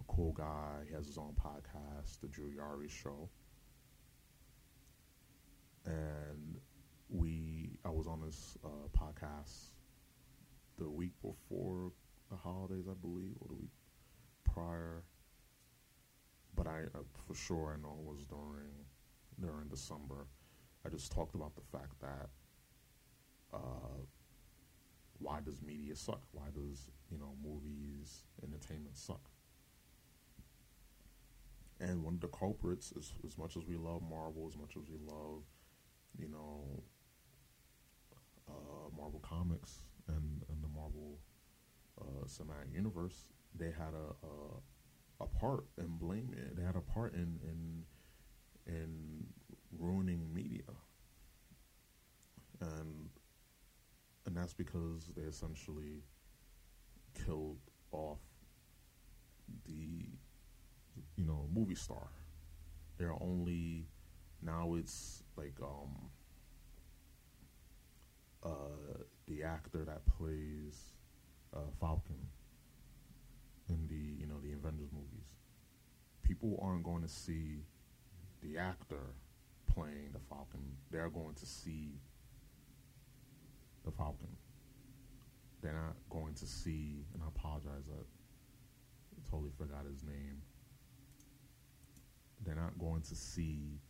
[0.00, 0.84] a cool guy.
[0.88, 3.28] He has his own podcast, The Drew Yari Show.
[5.84, 6.58] And
[7.10, 9.70] we, I was on this uh, podcast
[10.78, 11.92] the week before
[12.30, 13.70] the holidays, I believe, or the week
[14.52, 15.02] prior.
[16.54, 18.86] But I, uh, for sure, I know it was during
[19.40, 20.26] during December.
[20.86, 22.28] I just talked about the fact that
[23.52, 24.02] uh,
[25.18, 26.20] why does media suck?
[26.32, 29.20] Why does you know movies, entertainment suck?
[31.80, 34.88] And one of the culprits is as much as we love Marvel, as much as
[34.88, 35.42] we love,
[36.18, 36.82] you know,
[38.48, 41.18] uh, Marvel comics and, and the Marvel
[42.00, 46.56] uh, cinematic universe, they had a, a, a part in blaming it.
[46.56, 47.84] They had a part in in
[48.66, 49.26] in
[49.78, 50.62] ruining media,
[52.60, 53.10] and
[54.26, 56.02] and that's because they essentially
[57.24, 57.58] killed
[57.92, 58.18] off
[59.66, 60.08] the
[61.16, 62.08] you know movie star.
[62.98, 63.86] They're only
[64.42, 66.10] now it's like um
[68.44, 68.48] uh
[69.26, 70.90] the actor that plays
[71.54, 72.28] uh, Falcon
[73.68, 75.26] in the you know the Avengers movies.
[76.22, 77.64] People aren't going to see
[78.42, 79.14] the actor
[79.72, 80.60] playing the Falcon.
[80.90, 82.00] They're going to see
[83.84, 84.36] the Falcon.
[85.62, 90.42] They're not going to see, and I apologize, I totally forgot his name.
[92.44, 93.80] They're not going to see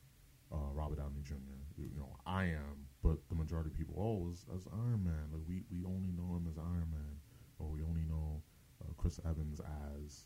[0.52, 1.34] uh, Robert Downey Jr.
[1.76, 5.28] You, you, know, I am, but the majority of people, oh, as, Iron Man.
[5.30, 7.20] Like we, we only know him as Iron Man,
[7.58, 8.42] or we only know
[8.80, 9.60] uh, Chris Evans
[10.00, 10.24] as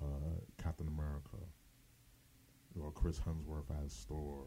[0.00, 1.42] uh, Captain America,
[2.80, 4.44] or Chris Hemsworth as Thor,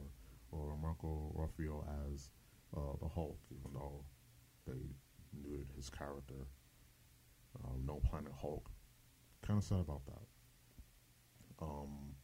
[0.52, 2.30] or Marco Ruffalo as
[2.78, 4.06] uh, the Hulk, even though
[4.66, 4.80] they
[5.44, 6.48] knew his character.
[7.66, 8.70] Um, no Planet Hulk.
[9.46, 11.62] Kind of sad about that.
[11.62, 12.16] Um,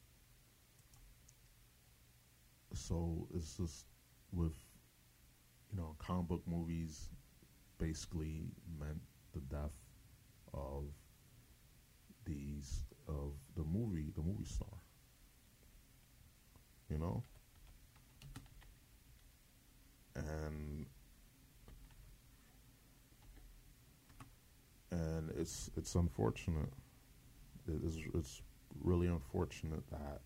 [2.74, 3.86] so it's just
[4.32, 4.54] with
[5.72, 7.10] you know comic book movies
[7.78, 8.44] basically
[8.80, 9.00] meant
[9.34, 9.76] the death
[10.54, 10.86] of
[12.26, 14.68] these of the movie the movie star.
[16.90, 17.24] You know?
[20.16, 20.86] And
[24.92, 26.70] and it's it's unfortunate.
[27.68, 28.42] It is it's
[28.84, 30.22] really unfortunate that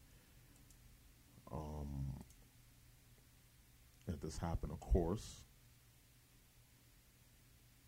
[1.52, 2.14] um
[4.08, 4.72] that this happened.
[4.72, 5.44] Of course,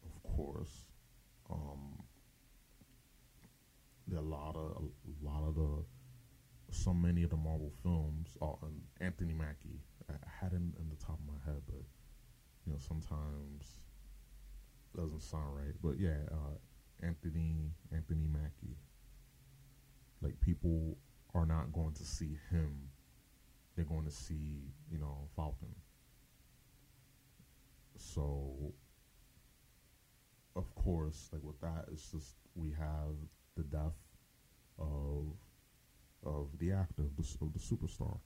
[0.05, 0.83] of course,
[1.49, 2.03] um,
[4.07, 5.83] there are a lot of a lot of the
[6.71, 8.37] so many of the Marvel films.
[8.41, 9.81] Oh, and Anthony Mackie.
[10.09, 11.83] I had him in the top of my head, but
[12.65, 13.79] you know sometimes
[14.95, 15.75] doesn't sound right.
[15.83, 18.77] But yeah, uh, Anthony Anthony Mackie.
[20.21, 20.97] Like people
[21.33, 22.89] are not going to see him;
[23.75, 25.75] they're going to see you know Falcon.
[27.97, 28.73] So,
[30.55, 33.15] of course, like with that, it's just we have
[33.55, 33.97] the death
[34.77, 35.33] of
[36.25, 38.17] of the actor of the, of the superstar.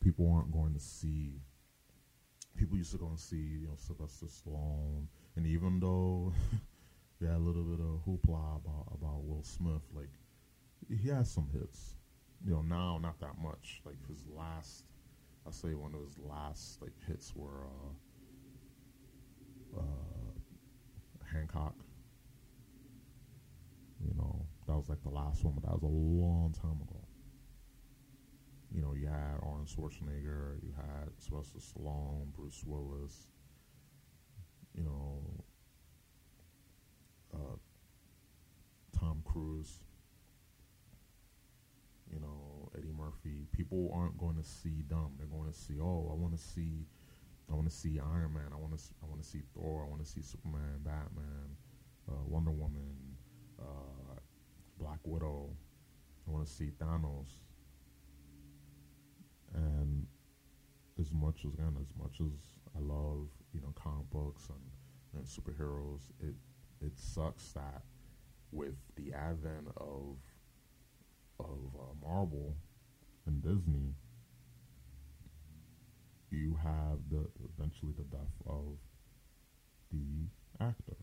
[0.00, 1.40] People aren't going to see.
[2.56, 6.32] People used to go and see, you know, Sylvester Stallone, and even though
[7.20, 10.10] we had a little bit of hoopla about about Will Smith, like
[10.88, 11.94] he has some hits.
[12.44, 13.80] You know, now not that much.
[13.84, 14.84] Like his last,
[15.46, 17.64] I say one of his last like hits were.
[17.66, 17.94] Uh,
[19.76, 21.74] uh, Hancock.
[24.04, 27.04] You know, that was like the last one, but that was a long time ago.
[28.70, 33.30] You know, you had Arnold Schwarzenegger, you had Sylvester Stallone, Bruce Willis.
[34.74, 35.22] You know,
[37.34, 37.56] uh,
[38.98, 39.80] Tom Cruise,
[42.12, 43.46] you know, Eddie Murphy.
[43.52, 45.10] People aren't going to see them.
[45.18, 46.86] They're going to see, oh, I want to see,
[47.50, 48.50] I want to see Iron Man.
[48.52, 49.84] I want to, I want to see Thor.
[49.84, 51.56] I want to see Superman, Batman,
[52.10, 53.16] uh, Wonder Woman,
[53.58, 54.14] uh,
[54.78, 55.50] Black Widow.
[56.26, 57.28] I want to see Thanos.
[59.54, 60.06] And
[61.00, 62.32] as much as again, as much as
[62.76, 64.60] I love, you know, comic books and,
[65.14, 66.34] and superheroes, it
[66.80, 67.82] it sucks that
[68.52, 70.16] with the advent of
[71.40, 72.56] of uh, Marvel
[73.26, 73.94] and Disney,
[76.30, 77.26] you have the
[77.58, 78.76] eventually the death of
[79.90, 80.28] the
[80.60, 80.96] actor,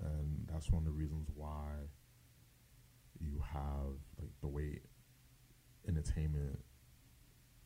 [0.00, 1.70] and that's one of the reasons why
[3.20, 4.80] you have like the way
[5.88, 6.58] entertainment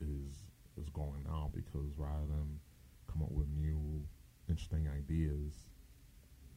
[0.00, 0.44] is
[0.80, 2.60] is going now because rather than
[3.10, 4.02] come up with new
[4.48, 5.52] interesting ideas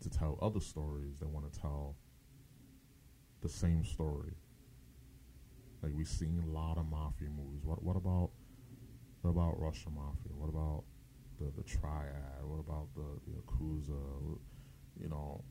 [0.02, 1.96] to tell other stories, they want to tell
[3.41, 4.34] the same story.
[5.84, 7.66] Like we've seen a lot of mafia movies.
[7.66, 8.30] What what about
[9.22, 10.32] what about Russian mafia?
[10.34, 10.86] What about
[11.40, 12.42] the the triad?
[12.44, 14.40] What about the, the Yakuza?
[14.98, 15.44] You know,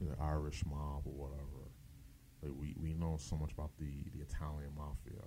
[0.00, 1.70] the Irish mob or whatever.
[2.42, 5.24] Like we, we know so much about the, the Italian mafia.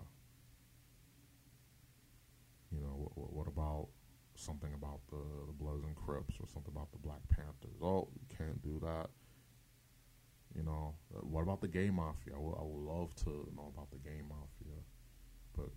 [2.72, 3.88] You know, what, what about
[4.36, 7.82] something about the, the Bloods and Crips or something about the Black Panthers?
[7.82, 9.10] Oh, you can't do that.
[10.56, 12.34] You know, uh, what about the gay mafia?
[12.36, 14.78] I would, I would love to know about the gay mafia,
[15.56, 15.70] but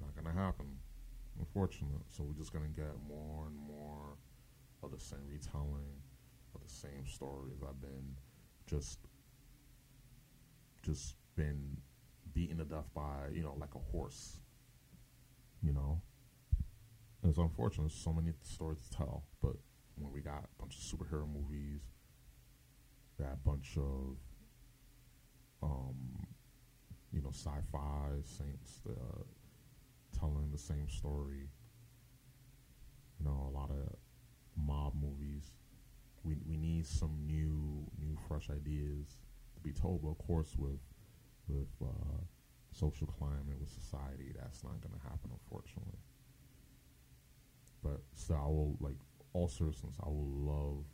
[0.00, 0.66] not gonna happen.
[1.38, 2.00] unfortunately.
[2.08, 4.16] So we're just gonna get more and more
[4.82, 5.96] of the same retelling
[6.54, 7.62] of the same stories.
[7.66, 8.16] I've been
[8.66, 8.98] just
[10.82, 11.76] just been
[12.34, 14.38] beaten to death by, you know, like a horse.
[15.62, 16.00] You know?
[17.24, 19.54] It's unfortunate, so many stories to tell, but
[19.94, 21.82] when we got a bunch of superhero movies,
[23.22, 24.16] got a bunch of
[25.62, 26.26] um
[27.12, 29.22] you know, sci-fi saints uh,
[30.18, 31.48] telling the same story.
[33.18, 33.96] You know, a lot of
[34.56, 35.52] mob movies.
[36.24, 39.18] We we need some new new fresh ideas
[39.54, 40.02] to be told.
[40.02, 40.80] But of course, with
[41.48, 42.20] with uh,
[42.72, 45.98] social climate, with society, that's not going to happen, unfortunately.
[47.82, 48.96] But so I will like
[49.34, 50.84] all seriousness, I will love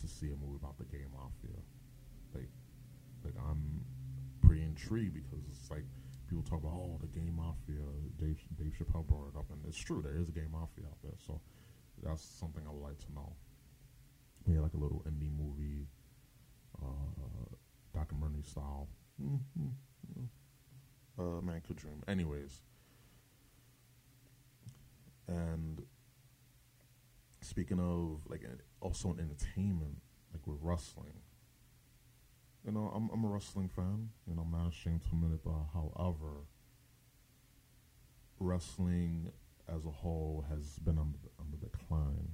[0.00, 1.58] to see a movie about the gay mafia.
[2.34, 2.50] Like,
[3.24, 3.84] like I'm
[4.42, 5.84] pretty intrigued because it's like
[6.28, 7.84] people talk about oh the gay mafia.
[8.18, 10.02] Dave Dave Chappelle brought it up, and it's true.
[10.02, 11.40] There is a gay mafia out there, so
[12.02, 13.32] that's something I would like to know.
[14.46, 15.86] Yeah, like a little indie movie.
[16.82, 17.56] Uh,
[17.92, 18.88] documentary style.
[19.22, 20.24] Mm-hmm.
[21.18, 22.02] Uh, man could dream.
[22.08, 22.62] Anyways,
[25.28, 25.82] and
[27.42, 28.42] speaking of like
[28.80, 29.98] also in entertainment,
[30.32, 31.22] like with wrestling.
[32.64, 34.10] You know, I'm I'm a wrestling fan.
[34.26, 35.40] You know, I'm not ashamed to admit it.
[35.44, 36.44] But however,
[38.38, 39.32] wrestling
[39.74, 42.30] as a whole has been on the, on the decline.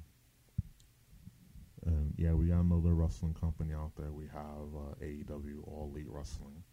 [1.84, 4.12] And yeah, we got another wrestling company out there.
[4.12, 6.64] We have uh, AEW All Elite Wrestling.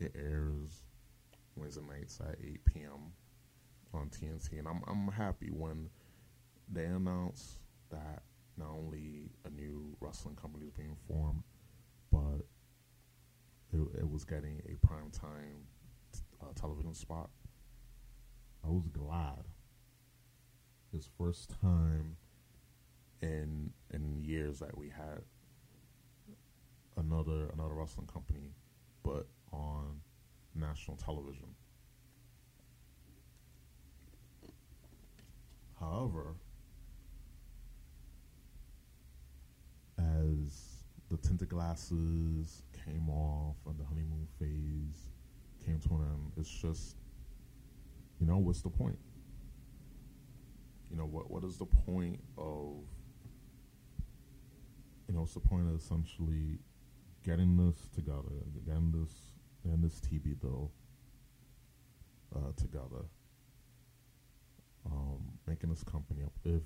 [0.00, 0.82] It airs
[1.54, 3.12] Wednesday nights at 8 p.m.
[3.92, 5.90] on TNT, and I'm I'm happy when
[6.70, 7.58] they announced
[7.90, 8.22] that
[8.56, 11.42] not only a new wrestling company was being formed,
[12.10, 12.46] but
[13.72, 15.66] it, it was getting a prime time
[16.12, 17.30] t- uh, television spot.
[18.64, 19.44] I was glad.
[20.92, 22.16] His first time
[23.20, 25.22] in in years that we had
[26.96, 28.54] another another wrestling company,
[29.04, 30.00] but on
[30.54, 31.54] national television.
[35.78, 36.34] However,
[39.98, 45.08] as the tinted glasses came off and the honeymoon phase
[45.64, 46.96] came to an end, it's just,
[48.20, 48.98] you know, what's the point?
[50.90, 52.84] You know, what what is the point of
[55.06, 56.58] you know, what's the point of essentially
[57.24, 59.12] getting this together, getting this
[59.64, 60.70] and this TV deal
[62.34, 63.04] uh, together,
[64.86, 66.32] um, making this company up.
[66.44, 66.62] If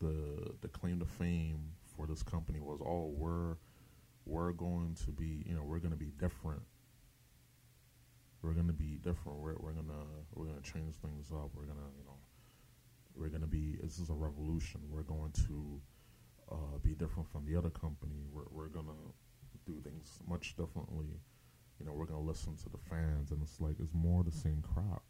[0.00, 3.56] the the claim to fame for this company was, oh, we're
[4.26, 6.62] we're going to be, you know, we're going to be different.
[8.42, 9.38] We're going to be different.
[9.38, 11.50] We're we're gonna we're gonna change things up.
[11.54, 12.18] We're gonna, you know,
[13.14, 13.78] we're gonna be.
[13.82, 14.80] This is a revolution.
[14.90, 15.80] We're going to
[16.50, 18.26] uh, be different from the other company.
[18.32, 18.92] We're we're gonna
[19.66, 21.20] do things much differently.
[21.80, 24.62] You know, we're gonna listen to the fans, and it's like it's more the same
[24.62, 25.02] crap.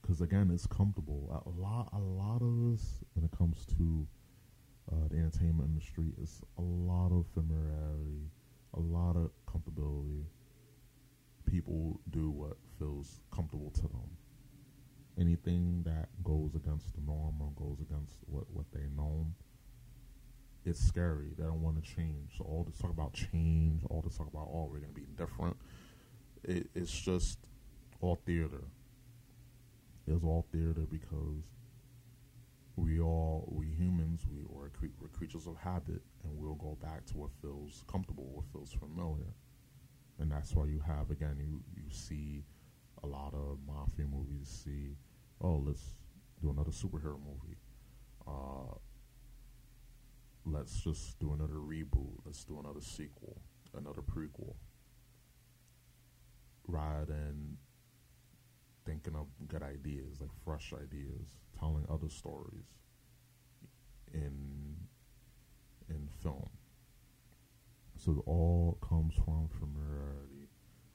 [0.00, 1.42] Because again, it's comfortable.
[1.46, 4.06] A lot, a lot of this when it comes to
[4.92, 8.30] uh, the entertainment industry is a lot of familiarity,
[8.74, 10.24] a lot of comfortability.
[11.46, 14.10] People do what feels comfortable to them.
[15.18, 19.26] Anything that goes against the norm or goes against what, what they know,
[20.64, 21.28] it's scary.
[21.38, 22.36] They don't want to change.
[22.36, 25.06] So all this talk about change, all this talk about, oh, we're going to be
[25.16, 25.56] different,
[26.42, 27.38] it, it's just
[28.00, 28.64] all theater.
[30.06, 31.44] It's all theater because
[32.76, 34.70] we all we humans we are
[35.00, 39.34] we're creatures of habit and we'll go back to what feels comfortable what feels familiar.
[40.18, 42.44] And that's why you have again you you see
[43.02, 44.96] a lot of mafia movies see
[45.40, 45.94] oh let's
[46.42, 47.58] do another superhero movie.
[48.26, 48.76] Uh,
[50.46, 52.18] let's just do another reboot.
[52.24, 53.40] Let's do another sequel
[53.76, 54.54] another prequel.
[56.66, 57.58] Rather than
[58.84, 62.66] thinking of good ideas like fresh ideas telling other stories
[64.12, 64.76] in
[65.88, 66.48] in film.
[67.96, 70.48] So it all comes from familiarity,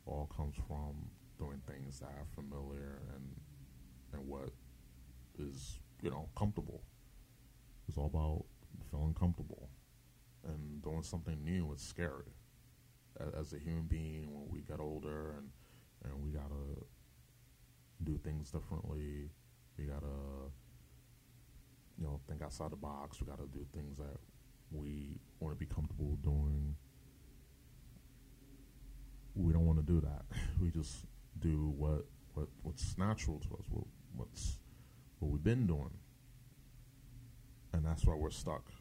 [0.06, 3.36] all comes from doing things that are familiar and
[4.14, 4.50] and what
[5.38, 6.82] is you know comfortable.
[7.88, 8.46] It's all about
[8.92, 9.70] feeling comfortable
[10.48, 11.72] and doing something new.
[11.74, 12.34] It's scary.
[13.38, 15.50] As a human being, when we get older and
[16.06, 16.86] and we gotta
[18.04, 19.30] do things differently,
[19.78, 20.06] we gotta,
[21.98, 23.20] you know, think outside the box.
[23.22, 24.18] We gotta do things that
[24.72, 26.76] we want to be comfortable doing.
[29.36, 30.26] We don't want to do that.
[30.62, 31.06] we just
[31.40, 33.66] do what what what's natural to us.
[33.70, 33.86] What,
[34.16, 34.60] what's
[35.20, 35.92] what we've been doing,
[37.74, 38.72] and that's why we're stuck.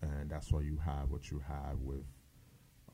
[0.00, 2.04] And that's why you have what you have with,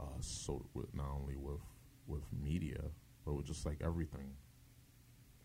[0.00, 1.60] uh, so with not only with
[2.06, 2.80] with media,
[3.24, 4.32] but with just like everything.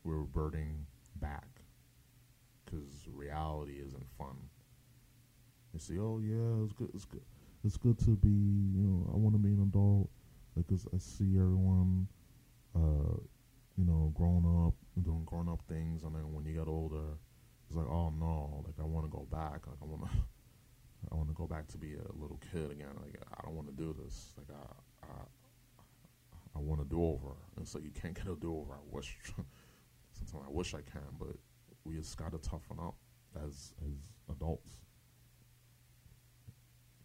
[0.10, 0.88] We're reverting
[1.22, 1.62] back
[2.66, 4.36] because reality isn't fun.
[5.72, 6.90] They say, "Oh yeah, it's good.
[6.96, 7.22] It's good.
[7.64, 8.30] It's good to be.
[8.30, 10.10] You know, I want to be an adult.
[10.68, 12.08] Cause I see everyone,
[12.76, 13.22] uh,
[13.78, 17.16] you know, growing up, doing grown up things, and then when you get older,
[17.68, 19.68] it's like, oh no, like I want to go back.
[19.68, 20.10] Like I want to,
[21.12, 22.98] I want to go back to be a little kid again.
[23.00, 24.34] Like I don't want to do this.
[24.38, 28.58] Like I, I, I want a do over, and so you can't get a do
[28.58, 28.74] over.
[28.74, 29.16] I wish.
[30.28, 31.36] Sometimes I wish I can, but
[31.84, 32.96] we just got to toughen up
[33.36, 33.96] as as
[34.30, 34.72] adults.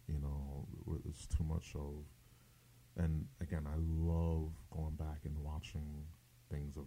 [0.07, 0.67] You know,
[1.09, 2.05] it's too much of,
[2.95, 6.05] and again, I love going back and watching
[6.51, 6.85] things of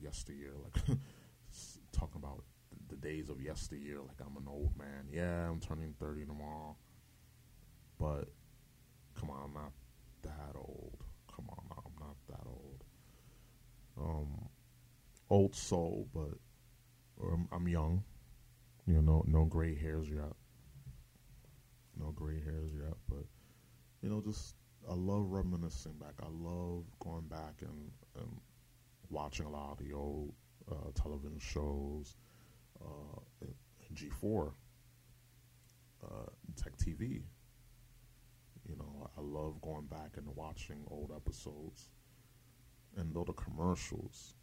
[0.00, 0.98] yesteryear, like
[1.92, 2.44] talking about
[2.88, 3.98] the days of yesteryear.
[4.00, 5.08] Like I'm an old man.
[5.12, 6.76] Yeah, I'm turning thirty tomorrow,
[7.98, 8.28] but
[9.18, 9.72] come on, I'm not
[10.22, 10.96] that old.
[11.34, 12.84] Come on, I'm not that old.
[14.00, 14.48] Um,
[15.30, 16.38] old soul, but
[17.22, 18.04] I'm, I'm young.
[18.86, 20.32] You know, no no gray hairs yet.
[21.98, 23.24] No gray hairs yet, but
[24.02, 24.56] you know, just
[24.88, 26.14] I love reminiscing back.
[26.20, 28.40] I love going back and, and
[29.08, 30.34] watching a lot of the old
[30.70, 32.16] uh, television shows,
[32.82, 33.46] uh,
[33.94, 34.52] G4,
[36.04, 36.06] uh,
[36.56, 37.22] Tech TV.
[38.68, 41.88] You know, I love going back and watching old episodes
[42.96, 44.34] and though the commercials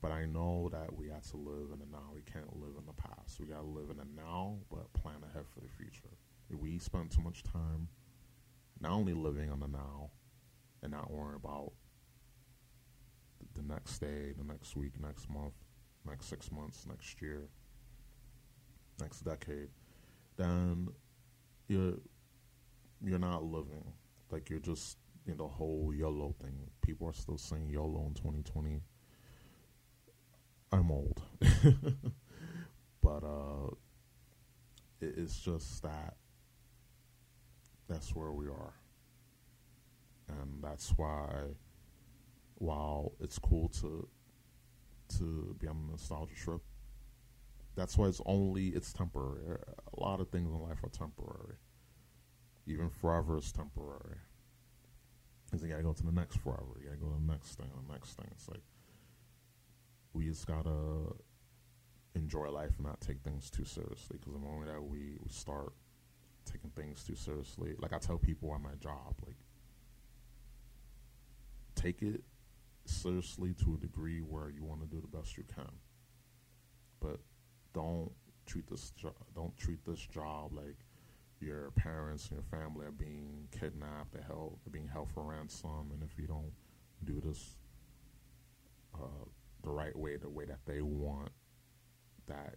[0.00, 2.10] but I know that we have to live in the now.
[2.14, 3.38] We can't live in the past.
[3.38, 6.16] We got to live in the now, but plan ahead for the future.
[6.50, 7.88] We spend too much time
[8.80, 10.10] not only living on the now
[10.82, 11.72] and not worrying about
[13.54, 15.54] the next day, the next week, next month,
[16.06, 17.48] next six months, next year,
[19.00, 19.68] next decade,
[20.36, 20.88] then
[21.68, 21.94] you're
[23.02, 23.92] you're not living.
[24.30, 24.96] Like you're just
[25.26, 26.70] in the whole YOLO thing.
[26.82, 28.82] People are still saying YOLO in 2020
[30.72, 31.20] I'm old,
[33.02, 33.74] but uh,
[35.00, 36.14] it, it's just that
[37.88, 38.74] that's where we are,
[40.28, 41.28] and that's why,
[42.54, 44.08] while it's cool to
[45.18, 46.60] to be on a nostalgia trip,
[47.74, 49.58] that's why it's only it's temporary.
[49.96, 51.56] A lot of things in life are temporary.
[52.66, 54.18] Even forever is temporary.
[55.46, 56.78] Because you gotta go to the next forever.
[56.78, 58.26] You gotta go to the next thing, the next thing.
[58.30, 58.62] It's like
[60.12, 61.14] we just gotta
[62.14, 64.18] enjoy life and not take things too seriously.
[64.18, 65.72] Because the moment that we, start
[66.44, 69.36] taking things too seriously, like I tell people on my job, like
[71.74, 72.22] take it
[72.86, 75.70] seriously to a degree where you want to do the best you can,
[77.00, 77.20] but
[77.72, 78.10] don't
[78.46, 80.76] treat this jo- don't treat this job like
[81.40, 85.90] your parents and your family are being kidnapped, they're held, they're being held for ransom,
[85.92, 86.52] and if you don't
[87.04, 87.56] do this
[88.94, 89.24] uh,
[89.62, 91.30] the right way, the way that they want,
[92.26, 92.56] that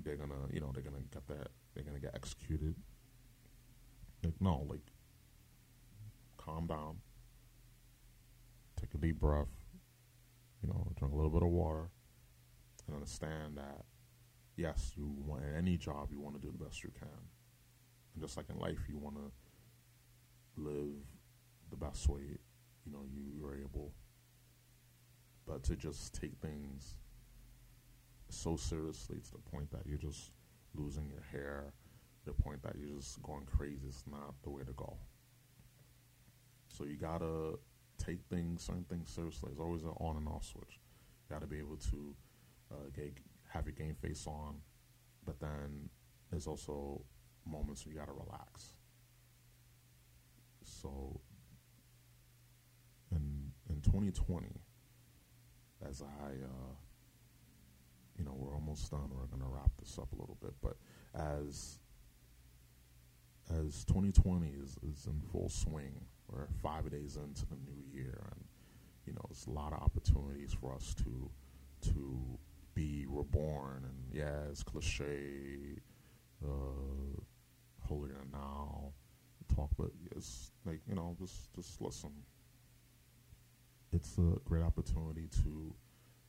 [0.00, 2.74] they're gonna, you know, they're gonna get that they're gonna get executed.
[4.22, 4.92] Like no, like
[6.36, 6.96] calm down,
[8.80, 9.48] take a deep breath,
[10.62, 11.90] you know, drink a little bit of water,
[12.86, 13.84] and understand that
[14.56, 17.08] yes, you want in any job you want to do the best you can,
[18.14, 19.30] and just like in life, you want to
[20.56, 20.94] live
[21.70, 22.38] the best way
[22.84, 23.92] you know you you're able.
[25.46, 26.96] But to just take things
[28.28, 30.32] so seriously to the point that you're just
[30.74, 31.72] losing your hair,
[32.24, 34.96] the point that you're just going crazy is not the way to go.
[36.68, 37.58] So you gotta
[37.98, 39.50] take things, certain things seriously.
[39.52, 40.80] It's always an on and off switch.
[41.28, 42.14] You gotta be able to
[42.72, 43.12] uh, get,
[43.48, 44.56] have your game face on,
[45.24, 45.90] but then
[46.30, 47.02] there's also
[47.46, 48.74] moments where you gotta relax.
[50.64, 51.20] So
[53.12, 54.46] in in 2020,
[55.88, 56.74] as I uh,
[58.18, 59.10] you know, we're almost done.
[59.10, 60.76] We're going to wrap this up a little bit, but
[61.14, 61.78] as
[63.50, 68.44] as 2020 is, is in full swing, we're five days into the new year, and
[69.06, 71.30] you know, there's a lot of opportunities for us to
[71.92, 72.38] to
[72.74, 73.84] be reborn.
[73.84, 75.76] And yeah, it's cliche,
[76.44, 77.20] uh,
[77.86, 78.92] holier now
[79.54, 82.10] talk, but it's like you know, just just listen.
[83.94, 85.74] It's a great opportunity to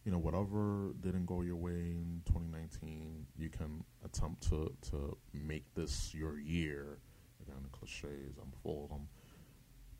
[0.05, 5.65] you know, whatever didn't go your way in 2019, you can attempt to, to make
[5.73, 6.99] this your year.
[7.41, 9.07] Again, the cliches, I'm full of them.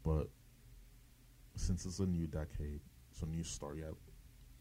[0.03, 0.29] But
[1.55, 3.95] since it's a new decade, it's a new start, have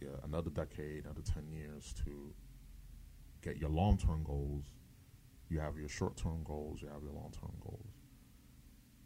[0.01, 2.33] yeah, another decade, another 10 years to
[3.43, 4.65] get your long term goals.
[5.51, 7.93] You have your short term goals, you have your long term goals.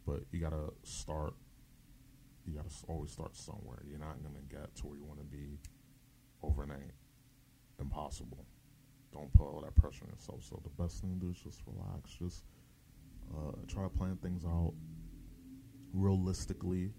[0.05, 1.33] But you got to start,
[2.49, 3.79] you got to always start somewhere.
[3.87, 5.59] You're not going to get to where you want to be
[6.41, 6.93] overnight.
[7.79, 8.45] Impossible.
[9.13, 10.43] Don't put all that pressure on yourself.
[10.43, 12.11] So the best thing to do is just relax.
[12.11, 12.43] Just
[13.35, 14.73] uh, try to plan things out
[15.93, 16.91] realistically,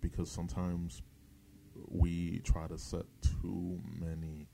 [0.00, 1.02] because sometimes
[1.88, 4.48] we try to set too many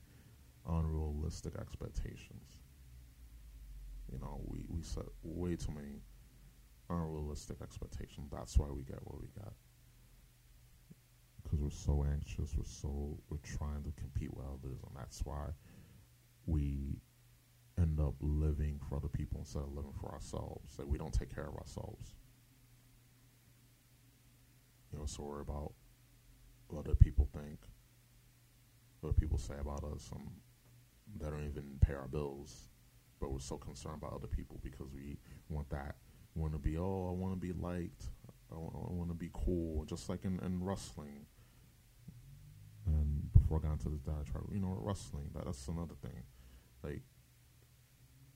[0.67, 2.61] unrealistic expectations.
[4.11, 6.01] You know, we, we set way too many
[6.89, 8.29] unrealistic expectations.
[8.31, 9.53] That's why we get what we got
[11.45, 12.55] because we're so anxious.
[12.57, 15.49] We're so we're trying to compete with others, and that's why
[16.45, 16.97] we
[17.79, 20.75] end up living for other people instead of living for ourselves.
[20.77, 22.15] That we don't take care of ourselves.
[24.91, 25.73] You know, so worry about
[26.67, 27.59] what other people think,
[29.01, 30.29] what people say about us, um,
[31.11, 32.69] and they don't even pay our bills.
[33.19, 35.17] But we're so concerned about other people because we
[35.49, 35.95] want that.
[36.33, 38.05] We want to be, oh, I want to be liked.
[38.51, 41.25] I want to be cool, just like in, in wrestling
[42.85, 46.23] and before I got into this diatribe, you know, wrestling, that, that's another thing.
[46.83, 47.01] Like,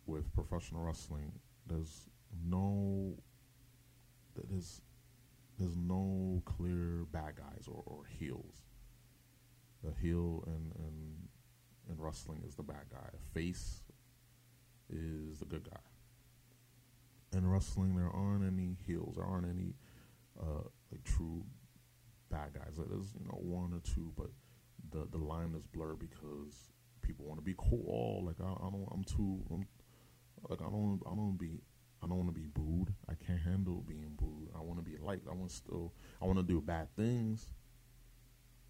[0.06, 1.32] with professional wrestling,
[1.68, 2.10] there's
[2.46, 3.16] no,
[4.36, 4.82] there's,
[5.60, 8.56] there's no clear bad guys or, or heels.
[9.84, 11.16] The heel in, in,
[11.90, 13.10] in wrestling is the bad guy.
[13.34, 13.82] Face
[14.90, 17.38] is the good guy.
[17.38, 19.16] In wrestling, there aren't any heels.
[19.16, 19.76] There aren't any
[20.42, 21.44] uh, like true
[22.30, 22.76] bad guys.
[22.78, 24.30] There's you know one or two, but
[24.92, 26.72] the the line is blurred because
[27.10, 28.20] people want to be cool.
[28.22, 29.66] Oh, like I, I don't, I'm too, I'm,
[30.48, 31.60] like I don't, I don't be,
[32.04, 32.94] I don't want to be booed.
[33.10, 34.50] I can't handle being booed.
[34.56, 35.28] I want to be liked.
[35.28, 37.48] I want still, I want to do bad things,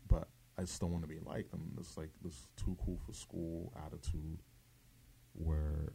[0.08, 1.54] but I still want to be liked.
[1.54, 4.40] And it's like this too cool for school attitude,
[5.34, 5.94] where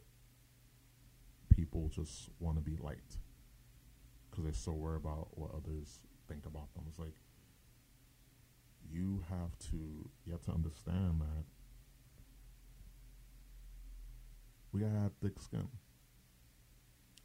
[1.49, 3.17] people just want to be liked
[4.29, 6.83] because they're so worried about what others think about them.
[6.89, 7.15] It's like
[8.91, 11.45] you have to you have to understand that
[14.71, 15.67] we gotta have thick skin.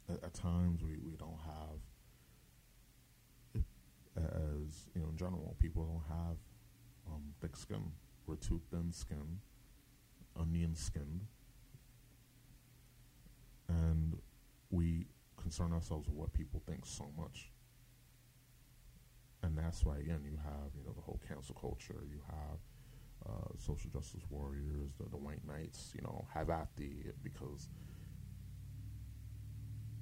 [0.09, 1.79] At, at times we, we don't have
[4.17, 6.37] as you know in general people don't have
[7.07, 7.91] um, thick skin.
[8.27, 9.39] We're too thin skinned,
[10.39, 11.25] onion skinned.
[13.67, 14.17] And
[14.69, 15.07] we
[15.41, 17.49] concern ourselves with what people think so much
[19.43, 22.03] and that's why again you have you know the whole cancel culture.
[22.09, 22.59] You have
[23.27, 25.91] uh, social justice warriors, the, the white knights.
[25.95, 26.91] You know, have at the
[27.23, 27.69] because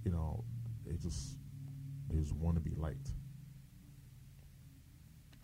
[0.03, 0.43] you know
[0.85, 1.37] they just
[2.09, 3.09] they just want to be liked.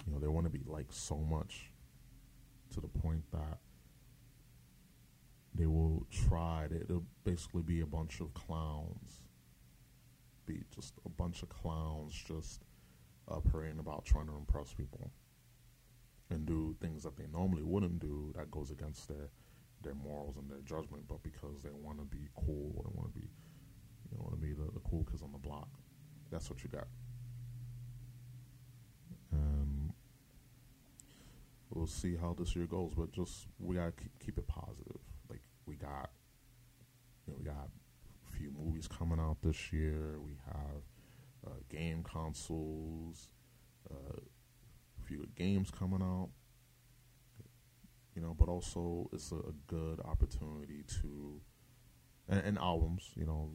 [0.05, 1.71] You know, they want to be liked so much
[2.73, 3.57] to the point that
[5.55, 6.67] they will try.
[6.69, 9.21] They, they'll basically be a bunch of clowns.
[10.45, 12.61] Be just a bunch of clowns, just
[13.29, 15.11] uh, praying about trying to impress people
[16.29, 19.29] and do things that they normally wouldn't do that goes against their
[19.83, 23.19] their morals and their judgment, but because they want to be cool, they want to
[23.19, 23.27] be
[24.11, 25.69] you know to be the, the cool kids on the block.
[26.31, 26.87] That's what you got.
[31.75, 35.01] We'll see how this year goes, but just we gotta keep, keep it positive.
[35.29, 36.09] Like we got,
[37.27, 37.67] you know, we got
[38.29, 40.15] a few movies coming out this year.
[40.25, 40.83] We have
[41.45, 43.29] uh, game consoles,
[43.91, 46.29] uh, a few games coming out.
[48.15, 51.41] You know, but also it's a, a good opportunity to,
[52.29, 53.11] and, and albums.
[53.15, 53.51] You know,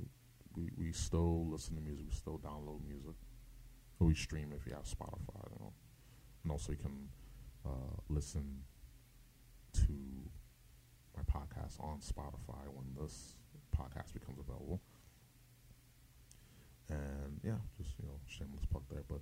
[0.55, 2.07] we we still listen to music.
[2.09, 3.15] We still download music.
[3.99, 5.51] Or we stream if you have Spotify.
[5.51, 5.73] You know,
[6.43, 7.09] and also you can
[7.65, 8.65] uh, listen
[9.73, 9.93] to
[11.17, 13.35] my podcast on Spotify when this
[13.77, 14.81] podcast becomes available.
[16.91, 19.05] And yeah, just you know, shameless plug there.
[19.09, 19.21] But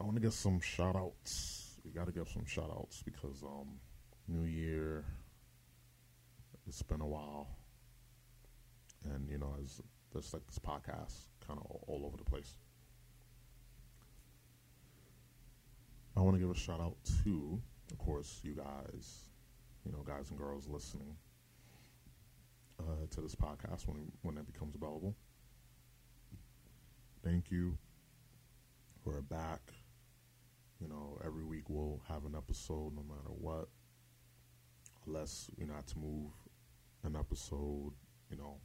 [0.00, 1.80] I want to get some shout outs.
[1.84, 3.78] We got to get some shout outs because um,
[4.28, 5.04] New Year.
[6.66, 7.48] It's been a while,
[9.04, 9.82] and you know, as
[10.12, 11.12] there's like this podcast
[11.46, 12.56] kind of all, all over the place.
[16.16, 17.60] I want to give a shout out to,
[17.90, 19.28] of course, you guys,
[19.84, 21.16] you know, guys and girls listening
[22.80, 25.14] uh, to this podcast when when it becomes available.
[27.24, 27.78] Thank you.
[29.06, 29.72] We're back.
[30.78, 33.68] You know, every week we'll have an episode no matter what.
[35.06, 36.32] Unless we not to move
[37.02, 37.92] an episode,
[38.30, 38.58] you know,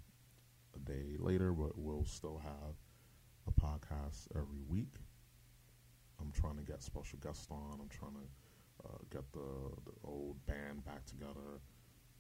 [0.76, 2.76] a day later, but we'll still have
[3.48, 4.96] a podcast every week.
[6.20, 7.80] I'm trying to get special guests on.
[7.82, 9.40] I'm trying to uh, get the,
[9.86, 11.62] the old band back together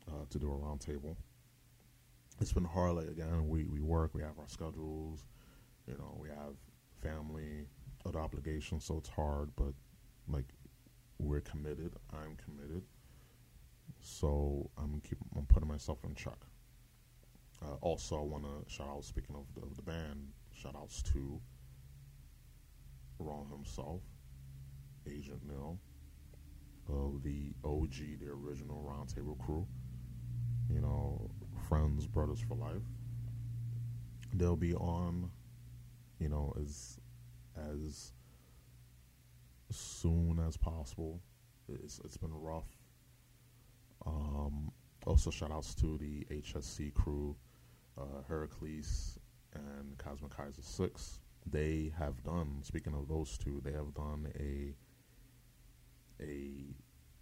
[0.08, 1.18] uh, to do a roundtable.
[2.40, 2.96] It's been hard.
[2.96, 4.12] Like again, we we work.
[4.14, 5.26] We have our schedules.
[5.90, 6.56] You know, we have
[7.02, 7.66] family,
[8.06, 9.50] other obligations, so it's hard.
[9.56, 9.74] But
[10.28, 10.46] like,
[11.18, 11.94] we're committed.
[12.14, 12.84] I'm committed.
[14.02, 16.38] So I'm keep I'm putting myself in check.
[17.62, 19.04] Uh, also, I want to shout out.
[19.04, 21.42] Speaking of the, of the band, shout outs to
[23.18, 24.02] Ron himself,
[25.08, 25.78] Agent Mill,
[26.88, 29.68] of the OG, the original Roundtable crew.
[30.72, 31.30] You know,
[31.68, 32.84] friends, brothers for life.
[34.34, 35.32] They'll be on,
[36.20, 36.99] you know, as
[37.55, 38.11] as
[39.72, 41.22] soon as possible.
[41.67, 42.78] It's it's been rough.
[44.05, 44.72] Um,
[45.05, 47.36] also, shout outs to the HSC crew,
[47.97, 49.20] uh, Heracles
[49.53, 52.59] and Cosmic Kaiser Six they have done.
[52.63, 54.76] Speaking of those two, they have done a
[56.22, 56.76] a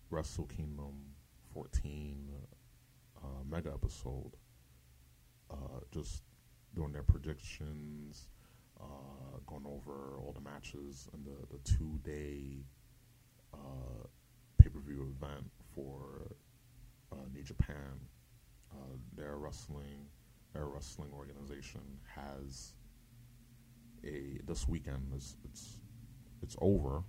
[0.10, 0.94] Wrestle Kingdom
[1.54, 2.32] 14
[3.18, 4.32] uh, mega episode,
[5.52, 6.24] uh, just
[6.76, 8.28] doing their predictions,
[8.80, 12.64] uh, going over all the matches and the the two day
[13.54, 14.08] uh,
[14.62, 16.32] pay per view event for
[17.12, 18.00] uh, New Japan.
[18.72, 20.06] Uh, their wrestling,
[20.54, 21.82] their wrestling organization
[22.14, 22.74] has
[24.04, 25.12] a this weekend.
[25.16, 25.80] is it's
[26.42, 27.04] it's over.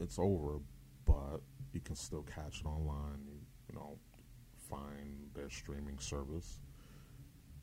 [0.00, 0.60] It's over,
[1.04, 1.40] but
[1.72, 3.20] you can still catch it online.
[3.26, 3.98] You, you know,
[4.70, 6.60] find their streaming service.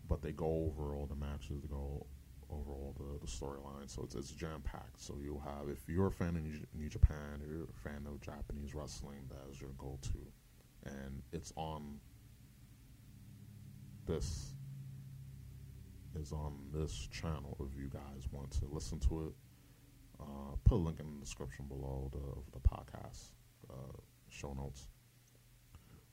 [0.08, 1.62] But they go over all the matches.
[1.62, 2.06] They go
[2.50, 3.96] over all the, the storylines.
[3.96, 5.02] So it's, it's jam packed.
[5.02, 6.44] So you'll have, if you're a fan of
[6.80, 10.90] New, Japan, if you're a fan of Japanese wrestling, that is your go to.
[10.92, 12.00] And it's on
[14.06, 14.54] this
[16.20, 19.34] is on this channel if you guys want to listen to it.
[20.20, 23.32] Uh, put a link in the description below the, of the podcast
[23.70, 23.98] uh,
[24.30, 24.88] show notes.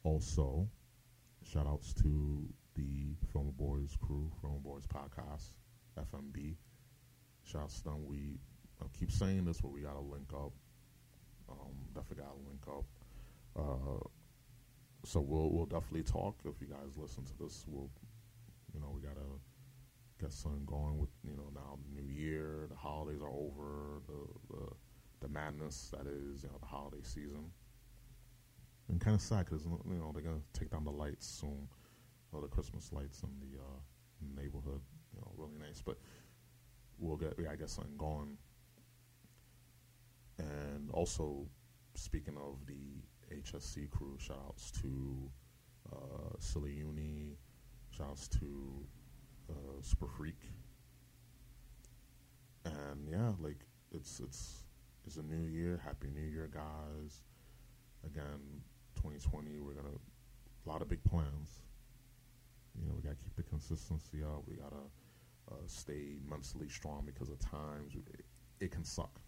[0.03, 0.69] Also,
[1.45, 5.55] shout outs to the Film Boys crew, Film Boys podcast,
[5.99, 6.57] FMB.
[7.45, 8.07] Shout outs to them.
[8.07, 8.39] We
[8.81, 10.53] I keep saying this, but we got to link up.
[11.49, 12.85] Um, definitely got to link up.
[13.55, 14.09] Uh,
[15.05, 17.65] so we'll we'll definitely talk if you guys listen to this.
[17.67, 17.91] We'll
[18.75, 19.21] you know we gotta
[20.21, 24.55] get something going with you know now the new year, the holidays are over, the
[24.55, 24.67] the,
[25.21, 27.51] the madness that is you know the holiday season.
[28.89, 31.69] And kind of sad because you know they're gonna take down the lights soon,
[32.33, 33.81] or the Christmas lights in the, uh,
[34.37, 34.81] neighborhood.
[35.15, 35.99] You know, really nice, but
[36.99, 38.37] we'll get gotta get something going.
[40.39, 41.47] And also,
[41.95, 45.31] speaking of the HSC crew, shoutouts to
[45.93, 47.37] uh, Silly Uni,
[47.91, 48.87] shouts to
[49.51, 50.49] uh, Super Freak,
[52.65, 54.65] and yeah, like it's it's
[55.05, 55.81] it's a new year.
[55.85, 57.23] Happy New Year, guys!
[58.05, 58.63] Again,
[58.97, 59.89] 2020, we're gonna
[60.65, 61.61] a lot of big plans.
[62.79, 64.43] You know, we gotta keep the consistency up.
[64.47, 64.85] We gotta
[65.51, 68.25] uh, stay mentally strong because at times it,
[68.61, 69.21] it can suck.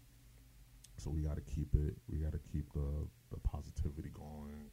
[0.97, 1.95] So we got to keep it.
[2.09, 4.71] We got to keep the the positivity going.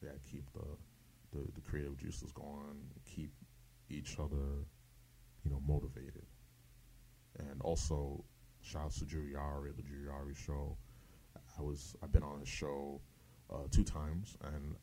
[0.00, 0.66] We got to keep the,
[1.32, 2.90] the the creative juices going.
[3.04, 3.32] Keep
[3.88, 4.66] each other,
[5.44, 6.26] you know, motivated.
[7.38, 8.24] And also,
[8.62, 10.76] shout out to Juriari, the Juriari show.
[11.58, 13.00] I was I've been on his show
[13.50, 14.76] uh, two times, and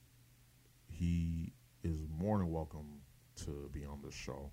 [0.88, 1.54] he
[1.84, 3.02] is more than welcome
[3.46, 4.52] to be on this show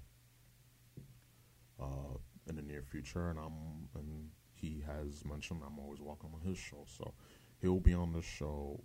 [1.81, 2.17] uh,
[2.49, 6.59] in the near future, and I'm and he has mentioned I'm always welcome on his
[6.59, 7.15] show, so
[7.61, 8.83] he'll be on the show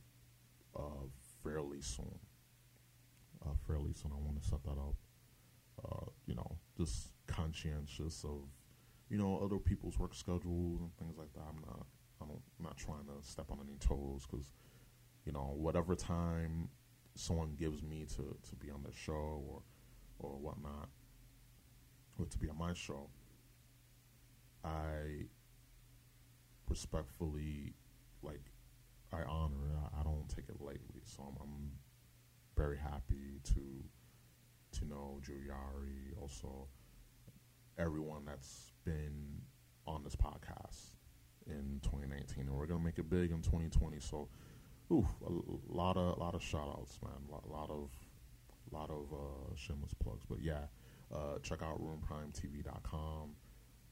[0.76, 1.08] uh,
[1.44, 2.20] fairly soon.
[3.46, 4.96] Uh, fairly soon, I want to set that up.
[5.84, 8.48] Uh, you know, just conscientious of
[9.10, 11.44] you know other people's work schedules and things like that.
[11.50, 11.86] I'm not,
[12.22, 12.30] I'm
[12.64, 14.52] not trying to step on any toes because
[15.26, 16.70] you know whatever time
[17.16, 19.62] someone gives me to to be on the show or
[20.24, 20.90] or whatnot,
[22.18, 23.10] or to be on my show,
[24.64, 25.26] I
[26.70, 27.74] respectfully
[28.22, 28.52] like
[29.12, 29.78] I honor it.
[29.78, 31.02] I, I don't take it lightly.
[31.06, 31.72] So I'm, I'm
[32.56, 33.84] very happy to
[34.80, 36.68] to know Juliari, also
[37.78, 39.42] everyone that's been
[39.86, 40.96] on this podcast
[41.46, 44.00] in 2019, and we're gonna make it big in 2020.
[44.00, 44.30] So,
[44.92, 47.14] ooh, a lot of a lot of shout outs, man.
[47.30, 47.90] A lot, lot of
[48.74, 50.26] lot of uh, shameless plugs.
[50.30, 50.66] But yeah,
[51.14, 53.36] uh, check out RubenPrimeTV.com.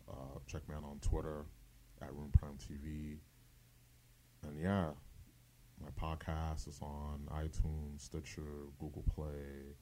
[0.09, 1.45] Uh, check me out on Twitter
[2.01, 3.17] at RoomPrimeTV.
[4.43, 4.89] And yeah,
[5.79, 8.41] my podcast is on iTunes, Stitcher,
[8.79, 9.75] Google Play,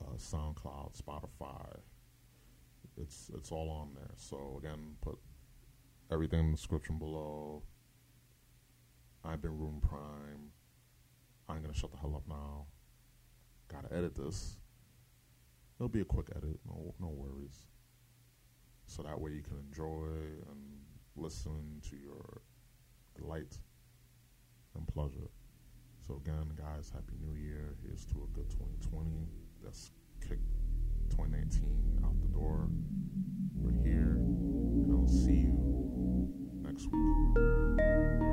[0.00, 1.76] uh, SoundCloud, Spotify.
[2.96, 4.10] It's it's all on there.
[4.16, 5.18] So again, put
[6.10, 7.62] everything in the description below.
[9.24, 10.50] I've been Ruben Prime.
[11.48, 12.66] I'm gonna shut the hell up now.
[13.72, 14.56] Gotta edit this.
[15.78, 17.66] It'll be a quick edit, no, no worries.
[18.86, 20.08] So that way you can enjoy
[20.50, 20.60] and
[21.16, 22.42] listen to your
[23.16, 23.56] delight
[24.74, 25.30] and pleasure.
[26.06, 27.76] So again, guys, happy new year.
[27.82, 29.10] Here's to a good 2020.
[29.62, 29.90] Let's
[30.20, 30.38] kick
[31.10, 32.68] 2019 out the door.
[33.56, 36.28] We're here, and I'll see you
[36.62, 38.29] next week.